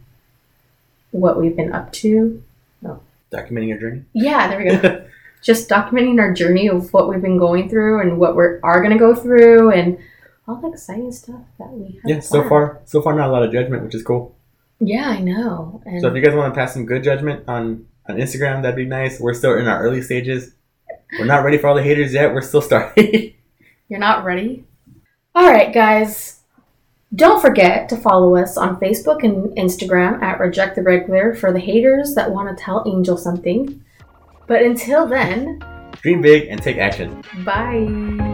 what 1.11 1.39
we've 1.39 1.55
been 1.55 1.73
up 1.73 1.91
to. 1.93 2.41
Oh. 2.85 2.99
Documenting 3.31 3.69
your 3.69 3.77
journey. 3.79 4.03
Yeah, 4.13 4.47
there 4.47 4.59
we 4.59 4.77
go. 4.77 5.05
just 5.41 5.69
documenting 5.69 6.19
our 6.19 6.33
journey 6.33 6.67
of 6.69 6.91
what 6.93 7.09
we've 7.09 7.21
been 7.21 7.37
going 7.37 7.69
through 7.69 8.01
and 8.01 8.19
what 8.19 8.35
we 8.35 8.43
are 8.63 8.79
going 8.81 8.91
to 8.91 8.97
go 8.97 9.15
through 9.15 9.71
and 9.71 9.97
all 10.47 10.55
the 10.55 10.69
exciting 10.69 11.11
stuff 11.11 11.41
that 11.59 11.69
we 11.69 11.93
have. 11.95 12.01
yeah, 12.05 12.19
so 12.19 12.37
planned. 12.39 12.49
far 12.49 12.81
so 12.85 13.01
far 13.01 13.15
not 13.15 13.29
a 13.29 13.31
lot 13.31 13.43
of 13.43 13.51
judgment, 13.51 13.83
which 13.83 13.95
is 13.95 14.03
cool. 14.03 14.35
Yeah, 14.79 15.09
I 15.09 15.19
know. 15.19 15.81
And 15.85 16.01
So 16.01 16.07
if 16.07 16.15
you 16.15 16.21
guys 16.21 16.33
want 16.33 16.53
to 16.53 16.57
pass 16.57 16.73
some 16.73 16.85
good 16.85 17.03
judgment 17.03 17.43
on 17.47 17.87
on 18.07 18.17
Instagram, 18.17 18.61
that'd 18.61 18.75
be 18.75 18.85
nice. 18.85 19.19
We're 19.19 19.33
still 19.33 19.57
in 19.57 19.67
our 19.67 19.81
early 19.81 20.01
stages. 20.01 20.53
We're 21.19 21.25
not 21.25 21.43
ready 21.43 21.57
for 21.57 21.67
all 21.67 21.75
the 21.75 21.83
haters 21.83 22.13
yet. 22.13 22.33
We're 22.33 22.41
still 22.41 22.61
starting. 22.61 23.33
You're 23.89 23.99
not 23.99 24.23
ready? 24.23 24.65
All 25.39 25.49
right, 25.49 25.73
guys. 25.73 26.41
Don't 27.15 27.41
forget 27.41 27.87
to 27.87 27.95
follow 27.95 28.35
us 28.35 28.57
on 28.57 28.77
Facebook 28.81 29.23
and 29.23 29.55
Instagram 29.57 30.21
at 30.21 30.37
Reject 30.37 30.75
the 30.75 30.83
Regular 30.83 31.33
for 31.33 31.53
the 31.53 31.61
haters 31.61 32.13
that 32.15 32.29
want 32.29 32.49
to 32.49 32.61
tell 32.61 32.83
Angel 32.85 33.15
something. 33.15 33.81
But 34.47 34.63
until 34.63 35.07
then, 35.07 35.63
Dream 36.01 36.21
big 36.21 36.49
and 36.49 36.61
take 36.61 36.75
action. 36.75 37.23
bye. 37.45 38.28